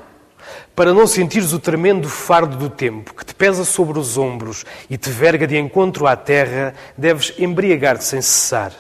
Para 0.75 0.95
não 0.95 1.07
sentires 1.07 1.53
o 1.53 1.59
tremendo 1.59 2.09
fardo 2.09 2.57
do 2.57 2.71
tempo 2.71 3.13
que 3.13 3.27
te 3.27 3.35
pesa 3.35 3.63
sobre 3.63 3.99
os 3.99 4.17
ombros 4.17 4.65
e 4.89 4.97
te 4.97 5.11
verga 5.11 5.47
de 5.47 5.59
encontro 5.59 6.07
à 6.07 6.17
terra, 6.17 6.75
deves 6.97 7.35
embriagar-te 7.39 8.05
sem 8.05 8.23
cessar. 8.23 8.73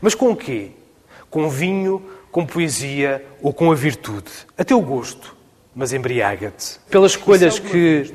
Mas 0.00 0.14
com 0.14 0.30
o 0.30 0.36
quê? 0.36 0.72
Com 1.30 1.48
vinho, 1.48 2.04
com 2.30 2.44
poesia 2.44 3.24
ou 3.40 3.54
com 3.54 3.72
a 3.72 3.74
virtude? 3.74 4.30
A 4.58 4.64
teu 4.64 4.80
gosto 4.82 5.39
mas 5.74 5.92
embriaga-te. 5.92 6.78
Pelas 6.90 7.12
escolhas 7.12 7.58
que 7.58 8.12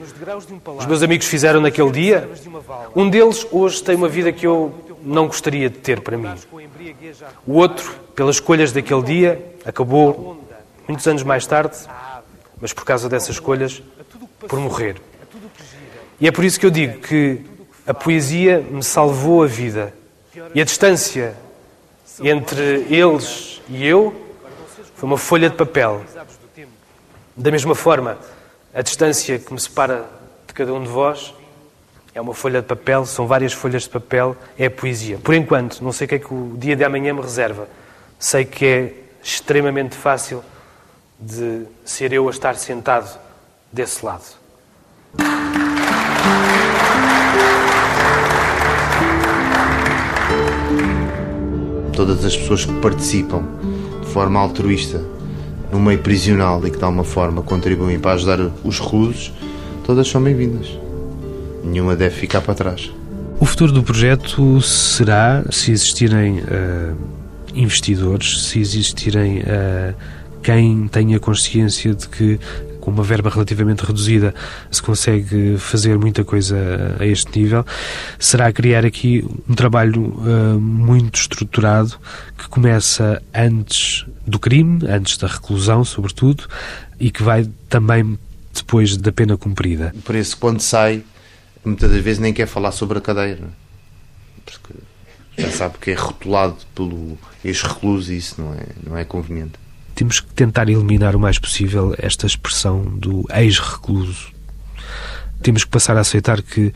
os 0.78 0.86
meus 0.86 1.02
amigos 1.02 1.26
fizeram 1.26 1.62
naquele 1.62 1.91
dia, 1.91 2.30
um 2.96 3.10
deles 3.10 3.48
hoje 3.52 3.82
tem 3.82 3.96
uma 3.96 4.10
vida 4.10 4.32
que 4.32 4.46
eu 4.46 4.74
não 5.02 5.28
gostaria 5.28 5.70
de 5.70 5.78
ter 5.78 6.02
para 6.02 6.18
mim. 6.18 6.34
O 7.46 7.54
outro, 7.54 7.96
pelas 8.15 8.36
escolhas 8.36 8.72
daquele 8.72 9.04
dia, 9.04 9.46
acabou 9.63 10.44
muitos 10.88 11.08
anos 11.08 11.24
mais 11.24 11.46
tarde, 11.46 11.78
mas 12.60 12.74
por 12.74 12.84
causa 12.84 13.08
dessas 13.08 13.30
escolhas, 13.30 13.82
por 14.48 14.60
morrer. 14.60 15.02
E 16.20 16.28
é 16.28 16.32
por 16.32 16.44
isso 16.44 16.60
que 16.60 16.65
eu 16.65 16.72
digo 16.72 17.00
que 17.00 17.41
a 17.86 17.94
poesia 17.94 18.60
me 18.60 18.84
salvou 18.84 19.44
a 19.44 19.48
vida. 19.48 19.94
E 20.54 20.62
a 20.62 20.63
distância 20.63 21.36
entre 22.22 22.86
eles 22.89 23.62
e 23.70 23.86
eu 23.86 24.13
foi 24.96 25.08
uma 25.08 25.18
folha 25.18 25.50
de 25.50 25.56
papel 25.56 26.02
da 27.38 27.52
mesma 27.52 27.76
forma, 27.76 28.17
a 28.74 28.82
distância 28.82 29.38
que 29.38 29.52
me 29.52 29.60
separa 29.60 30.06
de 30.48 30.54
cada 30.54 30.74
um 30.74 30.82
de 30.82 30.88
vós 30.88 31.34
é 32.13 32.21
uma 32.21 32.34
folha 32.34 32.62
de 32.62 32.67
papel, 32.67 33.06
são 33.06 33.28
várias 33.28 33.52
folhas 33.52 33.84
de 33.84 33.89
papel, 33.89 34.38
é 34.58 34.67
a 34.67 34.71
poesia. 34.71 35.17
Por 35.17 35.34
enquanto, 35.34 35.82
não 35.82 35.91
sei 35.91 36.06
o 36.06 36.08
que 36.08 36.15
é 36.15 36.19
que 36.19 36.34
o 36.34 36.56
dia 36.58 36.74
de 36.78 36.84
amanhã 36.86 37.13
me 37.13 37.21
reserva. 37.21 37.67
Sei 38.17 38.45
que 38.45 38.65
é 38.65 38.93
extremamente 39.21 39.95
fácil 39.95 40.41
de 41.19 41.65
ser 41.84 42.13
eu 42.13 42.26
a 42.30 42.32
estar 42.32 42.56
sentado 42.56 43.19
desse 43.71 44.06
lado. 44.06 44.24
Todas 51.93 52.24
as 52.24 52.38
pessoas 52.38 52.65
que 52.65 52.74
participam 52.80 53.43
de 54.02 54.08
forma 54.12 54.39
altruísta 54.39 55.14
no 55.71 55.80
meio 55.80 55.99
prisional 55.99 56.65
e 56.65 56.71
que 56.71 56.78
de 56.78 56.84
alguma 56.84 57.04
forma 57.04 57.41
contribuem 57.41 57.99
para 57.99 58.13
ajudar 58.13 58.39
os 58.63 58.80
reclusos, 58.80 59.32
todas 59.86 60.08
são 60.08 60.21
bem-vindas. 60.21 60.67
Nenhuma 61.63 61.95
deve 61.95 62.15
ficar 62.15 62.41
para 62.41 62.54
trás. 62.54 62.91
O 63.39 63.45
futuro 63.45 63.71
do 63.71 63.84
projeto 63.84 64.62
será, 64.62 65.43
se 65.51 65.71
existirem 65.71 66.39
uh, 66.39 66.95
investidores, 67.54 68.47
se 68.47 68.60
existirem 68.60 69.39
uh, 69.39 69.95
quem 70.41 70.88
tenha 70.88 71.19
consciência 71.19 71.93
de 71.93 72.08
que 72.08 72.39
com 72.86 72.91
uma 72.91 73.04
verba 73.04 73.32
relativamente 73.32 73.84
reduzida 73.84 74.36
se 74.69 74.80
consegue 74.80 75.58
fazer 75.58 75.98
muita 75.98 76.24
coisa 76.24 76.95
a 77.00 77.06
este 77.06 77.39
nível, 77.39 77.65
será 78.19 78.54
criar 78.54 78.86
aqui 78.86 79.26
um 79.50 79.56
trabalho 79.56 80.04
uh, 80.04 80.60
muito 80.60 81.19
estruturado 81.19 82.00
que 82.38 82.48
começa 82.48 83.24
antes 83.34 84.06
do 84.28 84.38
crime, 84.38 84.86
antes 84.88 85.17
da 85.17 85.26
reclusão, 85.26 85.84
sobretudo, 85.84 86.48
e 87.00 87.10
que 87.10 87.24
vai 87.24 87.50
também 87.67 88.19
depois 88.54 88.95
da 88.95 89.12
pena 89.12 89.36
cumprida. 89.36 89.91
Por 90.04 90.13
isso, 90.13 90.38
quando 90.38 90.62
sai, 90.62 91.04
muitas 91.65 91.89
das 91.89 92.04
vezes 92.04 92.19
nem 92.19 92.34
quer 92.34 92.45
falar 92.45 92.71
sobre 92.71 93.00
a 93.00 93.02
cadeira, 93.02 93.50
porque 94.45 94.76
já 95.39 95.50
sabe 95.50 95.80
que 95.80 95.89
é 95.89 95.95
rotulado 95.95 96.58
pelo 96.76 97.17
ex-recluso 97.43 98.13
e 98.13 98.17
isso 98.17 98.39
não 98.39 98.54
é, 98.54 98.65
não 98.86 98.95
é 98.95 99.04
conveniente 99.04 99.64
temos 99.96 100.20
que 100.20 100.28
tentar 100.34 100.70
eliminar 100.70 101.16
o 101.16 101.20
mais 101.20 101.40
possível 101.40 101.96
esta 101.98 102.28
expressão 102.28 102.84
do 102.84 103.26
ex-recluso. 103.34 104.28
Temos 105.42 105.64
que 105.64 105.70
passar 105.70 105.96
a 105.98 106.02
aceitar 106.02 106.42
que 106.42 106.74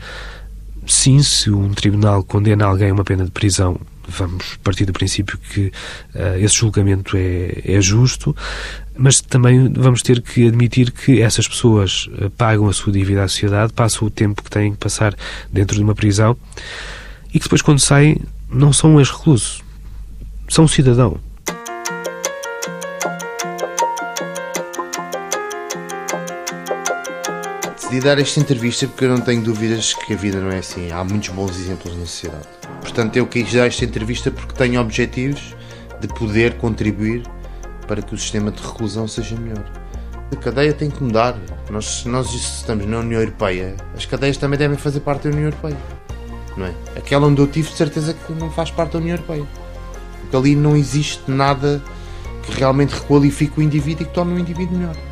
sim, 0.86 1.22
se 1.22 1.50
um 1.50 1.72
tribunal 1.72 2.24
condena 2.24 2.64
alguém 2.64 2.90
a 2.90 2.94
uma 2.94 3.04
pena 3.04 3.24
de 3.24 3.30
prisão, 3.30 3.78
vamos 4.08 4.56
partir 4.62 4.86
do 4.86 4.92
princípio 4.92 5.38
que 5.38 5.72
uh, 6.14 6.36
esse 6.38 6.56
julgamento 6.56 7.16
é, 7.16 7.60
é, 7.64 7.80
justo, 7.80 8.34
mas 8.96 9.20
também 9.20 9.72
vamos 9.72 10.02
ter 10.02 10.20
que 10.20 10.48
admitir 10.48 10.90
que 10.90 11.20
essas 11.20 11.46
pessoas 11.46 12.08
uh, 12.18 12.30
pagam 12.30 12.68
a 12.68 12.72
sua 12.72 12.92
dívida 12.92 13.22
à 13.22 13.28
sociedade, 13.28 13.72
passam 13.72 14.08
o 14.08 14.10
tempo 14.10 14.42
que 14.42 14.50
têm 14.50 14.72
que 14.72 14.78
passar 14.78 15.14
dentro 15.52 15.76
de 15.76 15.82
uma 15.82 15.94
prisão 15.94 16.36
e 17.28 17.38
que 17.38 17.44
depois, 17.44 17.62
quando 17.62 17.78
saem, 17.78 18.16
não 18.50 18.72
são 18.72 18.94
um 18.94 18.98
ex-recluso, 18.98 19.62
são 20.48 20.64
um 20.64 20.68
cidadão. 20.68 21.20
Decidi 27.90 28.06
dar 28.06 28.20
esta 28.20 28.38
entrevista 28.38 28.86
porque 28.86 29.04
eu 29.04 29.08
não 29.08 29.20
tenho 29.20 29.42
dúvidas 29.42 29.94
que 29.94 30.12
a 30.12 30.16
vida 30.16 30.40
não 30.40 30.52
é 30.52 30.58
assim. 30.58 30.92
Há 30.92 31.02
muitos 31.02 31.30
bons 31.30 31.58
exemplos 31.58 31.92
na 31.98 32.06
sociedade. 32.06 32.46
Portanto, 32.80 33.16
eu 33.16 33.26
quis 33.26 33.52
dar 33.52 33.66
esta 33.66 33.84
entrevista 33.84 34.30
porque 34.30 34.54
tenho 34.54 34.80
objetivos 34.80 35.56
de 36.00 36.06
poder 36.06 36.56
contribuir 36.58 37.24
para 37.88 38.00
que 38.00 38.14
o 38.14 38.16
sistema 38.16 38.52
de 38.52 38.62
reclusão 38.62 39.08
seja 39.08 39.34
melhor. 39.34 39.64
A 40.30 40.36
cadeia 40.36 40.72
tem 40.72 40.88
que 40.88 41.02
mudar. 41.02 41.36
Nós, 41.68 42.04
nós 42.04 42.32
estamos 42.32 42.86
na 42.86 43.00
União 43.00 43.20
Europeia, 43.20 43.74
as 43.96 44.06
cadeias 44.06 44.36
também 44.36 44.56
devem 44.56 44.78
fazer 44.78 45.00
parte 45.00 45.24
da 45.24 45.30
União 45.30 45.46
Europeia. 45.46 45.76
Não 46.56 46.66
é? 46.66 46.74
Aquela 46.96 47.26
onde 47.26 47.40
eu 47.40 47.48
tive 47.48 47.72
certeza 47.72 48.14
que 48.14 48.32
não 48.34 48.52
faz 48.52 48.70
parte 48.70 48.92
da 48.92 49.00
União 49.00 49.16
Europeia. 49.16 49.44
Porque 50.20 50.36
ali 50.36 50.54
não 50.54 50.76
existe 50.76 51.28
nada 51.28 51.82
que 52.44 52.56
realmente 52.56 52.90
requalifique 52.90 53.58
o 53.58 53.62
indivíduo 53.64 54.04
e 54.04 54.06
que 54.06 54.14
torne 54.14 54.34
o 54.34 54.38
indivíduo 54.38 54.78
melhor. 54.78 55.09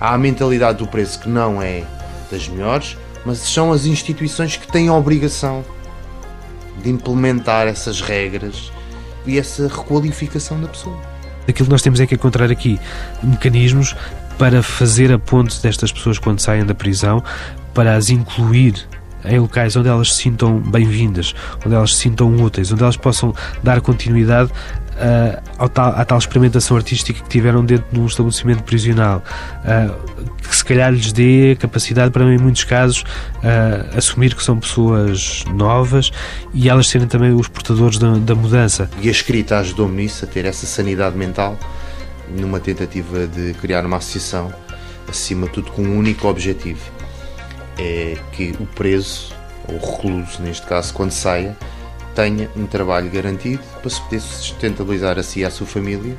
Há 0.00 0.14
a 0.14 0.18
mentalidade 0.18 0.78
do 0.78 0.86
preço 0.86 1.18
que 1.18 1.28
não 1.28 1.60
é 1.60 1.84
das 2.30 2.48
melhores, 2.48 2.96
mas 3.24 3.38
são 3.38 3.72
as 3.72 3.84
instituições 3.84 4.56
que 4.56 4.70
têm 4.70 4.88
a 4.88 4.94
obrigação 4.94 5.64
de 6.82 6.90
implementar 6.90 7.66
essas 7.66 8.00
regras 8.00 8.70
e 9.26 9.38
essa 9.38 9.66
requalificação 9.66 10.60
da 10.60 10.68
pessoa. 10.68 10.96
Aquilo 11.48 11.66
que 11.66 11.70
nós 11.70 11.82
temos 11.82 12.00
é 12.00 12.06
que 12.06 12.14
encontrar 12.14 12.50
aqui 12.50 12.78
mecanismos 13.22 13.96
para 14.38 14.62
fazer 14.62 15.12
a 15.12 15.18
ponte 15.18 15.60
destas 15.60 15.90
pessoas 15.90 16.18
quando 16.18 16.40
saem 16.40 16.64
da 16.64 16.74
prisão, 16.74 17.22
para 17.74 17.96
as 17.96 18.08
incluir 18.08 18.86
em 19.24 19.38
locais 19.38 19.74
onde 19.74 19.88
elas 19.88 20.14
se 20.14 20.22
sintam 20.22 20.58
bem-vindas, 20.60 21.34
onde 21.64 21.74
elas 21.74 21.94
se 21.94 22.02
sintam 22.02 22.36
úteis, 22.36 22.70
onde 22.70 22.82
elas 22.82 22.96
possam 22.96 23.34
dar 23.62 23.80
continuidade 23.80 24.50
uh, 24.98 25.68
tal, 25.68 25.90
à 25.90 26.04
tal 26.04 26.18
experimentação 26.18 26.76
artística 26.76 27.20
que 27.20 27.28
tiveram 27.28 27.64
dentro 27.64 27.86
de 27.90 28.00
um 28.00 28.06
estabelecimento 28.06 28.62
prisional, 28.62 29.22
uh, 29.64 30.26
que 30.36 30.56
se 30.56 30.64
calhar 30.64 30.92
lhes 30.92 31.12
dê 31.12 31.56
capacidade 31.58 32.10
para, 32.10 32.24
em 32.24 32.38
muitos 32.38 32.64
casos, 32.64 33.02
uh, 33.02 33.96
assumir 33.96 34.34
que 34.34 34.42
são 34.42 34.58
pessoas 34.58 35.44
novas 35.54 36.10
e 36.52 36.68
elas 36.68 36.88
serem 36.88 37.06
também 37.06 37.32
os 37.32 37.48
portadores 37.48 37.98
da, 37.98 38.12
da 38.18 38.34
mudança. 38.34 38.90
E 39.00 39.08
a 39.08 39.10
escrita 39.10 39.58
ajudou-me 39.58 40.02
nisso, 40.02 40.24
a 40.24 40.28
ter 40.28 40.44
essa 40.44 40.66
sanidade 40.66 41.16
mental, 41.16 41.58
numa 42.28 42.60
tentativa 42.60 43.26
de 43.26 43.54
criar 43.54 43.86
uma 43.86 43.96
associação, 43.96 44.52
acima 45.08 45.46
de 45.46 45.54
tudo 45.54 45.70
com 45.72 45.82
um 45.82 45.96
único 45.96 46.28
objetivo, 46.28 46.80
é 47.78 48.16
que 48.32 48.54
o 48.60 48.66
preso, 48.66 49.32
ou 49.66 49.76
o 49.76 49.78
recluso 49.78 50.42
neste 50.42 50.66
caso, 50.66 50.92
quando 50.92 51.12
saia, 51.12 51.56
tenha 52.18 52.50
um 52.56 52.66
trabalho 52.66 53.08
garantido 53.08 53.62
para 53.80 53.88
se 53.88 54.00
poder 54.00 54.20
sustentabilizar 54.20 55.20
a 55.20 55.22
si 55.22 55.38
e 55.40 55.44
à 55.44 55.50
sua 55.52 55.68
família 55.68 56.18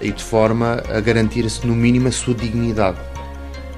e 0.00 0.12
de 0.12 0.22
forma 0.22 0.80
a 0.88 1.00
garantir-se 1.00 1.66
no 1.66 1.74
mínimo 1.74 2.06
a 2.06 2.12
sua 2.12 2.32
dignidade. 2.32 3.00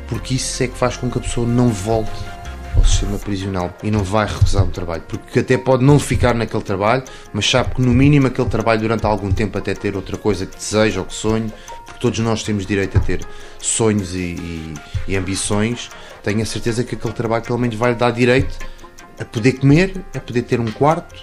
Porque 0.08 0.34
isso 0.34 0.62
é 0.62 0.68
que 0.68 0.76
faz 0.76 0.98
com 0.98 1.10
que 1.10 1.16
a 1.16 1.22
pessoa 1.22 1.46
não 1.46 1.70
volte 1.70 2.12
ao 2.76 2.84
sistema 2.84 3.18
prisional 3.18 3.74
e 3.82 3.90
não 3.90 4.04
vai 4.04 4.26
recusar 4.26 4.62
um 4.62 4.70
trabalho. 4.70 5.02
Porque 5.08 5.38
até 5.38 5.56
pode 5.56 5.82
não 5.82 5.98
ficar 5.98 6.34
naquele 6.34 6.62
trabalho, 6.62 7.04
mas 7.32 7.48
sabe 7.48 7.74
que 7.76 7.80
no 7.80 7.94
mínimo 7.94 8.26
aquele 8.26 8.48
trabalho 8.50 8.82
durante 8.82 9.06
algum 9.06 9.32
tempo 9.32 9.56
até 9.56 9.72
ter 9.72 9.96
outra 9.96 10.18
coisa 10.18 10.44
que 10.44 10.54
deseja 10.54 11.00
ou 11.00 11.06
que 11.06 11.14
sonhe, 11.14 11.50
porque 11.86 11.98
todos 11.98 12.18
nós 12.18 12.42
temos 12.42 12.66
direito 12.66 12.98
a 12.98 13.00
ter 13.00 13.24
sonhos 13.58 14.14
e, 14.14 14.18
e, 14.18 14.74
e 15.08 15.16
ambições, 15.16 15.88
tenho 16.22 16.42
a 16.42 16.46
certeza 16.46 16.84
que 16.84 16.94
aquele 16.94 17.14
trabalho 17.14 17.42
pelo 17.42 17.58
menos 17.58 17.74
vai 17.76 17.92
lhe 17.92 17.96
dar 17.96 18.10
direito 18.10 18.54
a 19.18 19.24
poder 19.24 19.52
comer, 19.52 20.04
a 20.14 20.20
poder 20.20 20.42
ter 20.42 20.60
um 20.60 20.70
quarto 20.70 21.14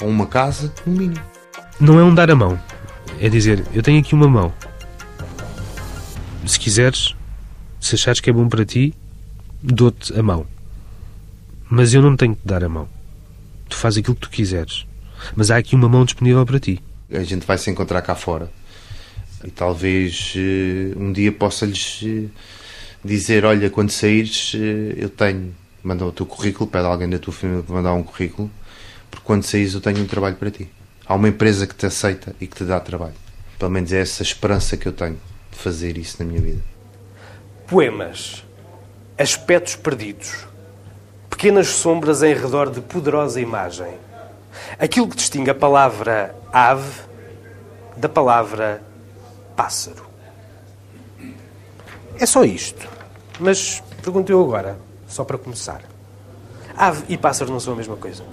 ou 0.00 0.08
uma 0.08 0.26
casa, 0.26 0.72
no 0.86 0.92
mínimo. 0.92 1.24
Não 1.80 1.98
é 1.98 2.04
um 2.04 2.14
dar 2.14 2.30
a 2.30 2.34
mão. 2.34 2.60
É 3.20 3.28
dizer, 3.28 3.64
eu 3.74 3.82
tenho 3.82 4.00
aqui 4.00 4.14
uma 4.14 4.28
mão. 4.28 4.52
Se 6.46 6.58
quiseres, 6.58 7.14
se 7.80 7.94
achares 7.94 8.20
que 8.20 8.30
é 8.30 8.32
bom 8.32 8.48
para 8.48 8.64
ti, 8.64 8.94
dou-te 9.62 10.18
a 10.18 10.22
mão. 10.22 10.46
Mas 11.68 11.92
eu 11.94 12.02
não 12.02 12.16
tenho 12.16 12.34
que 12.34 12.42
te 12.42 12.48
dar 12.48 12.64
a 12.64 12.68
mão. 12.68 12.88
Tu 13.68 13.76
fazes 13.76 13.98
aquilo 13.98 14.14
que 14.14 14.22
tu 14.22 14.30
quiseres. 14.30 14.86
Mas 15.36 15.50
há 15.50 15.56
aqui 15.56 15.74
uma 15.74 15.88
mão 15.88 16.04
disponível 16.04 16.44
para 16.46 16.58
ti. 16.58 16.82
A 17.12 17.22
gente 17.22 17.46
vai 17.46 17.58
se 17.58 17.70
encontrar 17.70 18.02
cá 18.02 18.14
fora. 18.14 18.50
E 19.44 19.50
talvez 19.50 20.34
uh, 20.36 20.98
um 20.98 21.12
dia 21.12 21.32
possa-lhes 21.32 22.02
uh, 22.02 22.30
dizer: 23.04 23.44
Olha, 23.44 23.70
quando 23.70 23.90
saíres, 23.90 24.54
uh, 24.54 24.58
eu 24.96 25.08
tenho 25.08 25.54
manda 25.82 26.04
o 26.04 26.12
teu 26.12 26.26
currículo, 26.26 26.68
pede 26.68 26.86
alguém 26.86 27.08
da 27.08 27.18
tua 27.18 27.32
família 27.32 27.62
para 27.62 27.74
mandar 27.74 27.92
um 27.94 28.02
currículo, 28.02 28.50
porque 29.10 29.24
quando 29.24 29.42
saís 29.42 29.74
eu 29.74 29.80
tenho 29.80 30.00
um 30.00 30.06
trabalho 30.06 30.36
para 30.36 30.50
ti. 30.50 30.70
Há 31.06 31.14
uma 31.14 31.28
empresa 31.28 31.66
que 31.66 31.74
te 31.74 31.86
aceita 31.86 32.34
e 32.40 32.46
que 32.46 32.56
te 32.56 32.64
dá 32.64 32.78
trabalho. 32.78 33.14
Pelo 33.58 33.70
menos 33.70 33.92
é 33.92 34.00
essa 34.00 34.22
esperança 34.22 34.76
que 34.76 34.86
eu 34.86 34.92
tenho 34.92 35.18
de 35.50 35.58
fazer 35.58 35.98
isso 35.98 36.16
na 36.20 36.28
minha 36.28 36.40
vida. 36.40 36.62
Poemas. 37.66 38.44
Aspectos 39.18 39.76
perdidos. 39.76 40.46
Pequenas 41.28 41.68
sombras 41.68 42.22
em 42.22 42.34
redor 42.34 42.70
de 42.70 42.80
poderosa 42.80 43.40
imagem. 43.40 43.92
Aquilo 44.78 45.08
que 45.08 45.16
distingue 45.16 45.50
a 45.50 45.54
palavra 45.54 46.34
ave 46.52 47.02
da 47.96 48.08
palavra 48.08 48.82
pássaro. 49.56 50.06
É 52.18 52.26
só 52.26 52.44
isto. 52.44 52.88
Mas 53.38 53.82
pergunto 54.02 54.30
eu 54.30 54.42
agora 54.42 54.89
só 55.10 55.24
para 55.24 55.36
começar. 55.36 55.82
Ave 56.76 57.04
e 57.08 57.18
pássaro 57.18 57.50
não 57.52 57.60
são 57.60 57.74
a 57.74 57.76
mesma 57.76 57.96
coisa. 57.96 58.24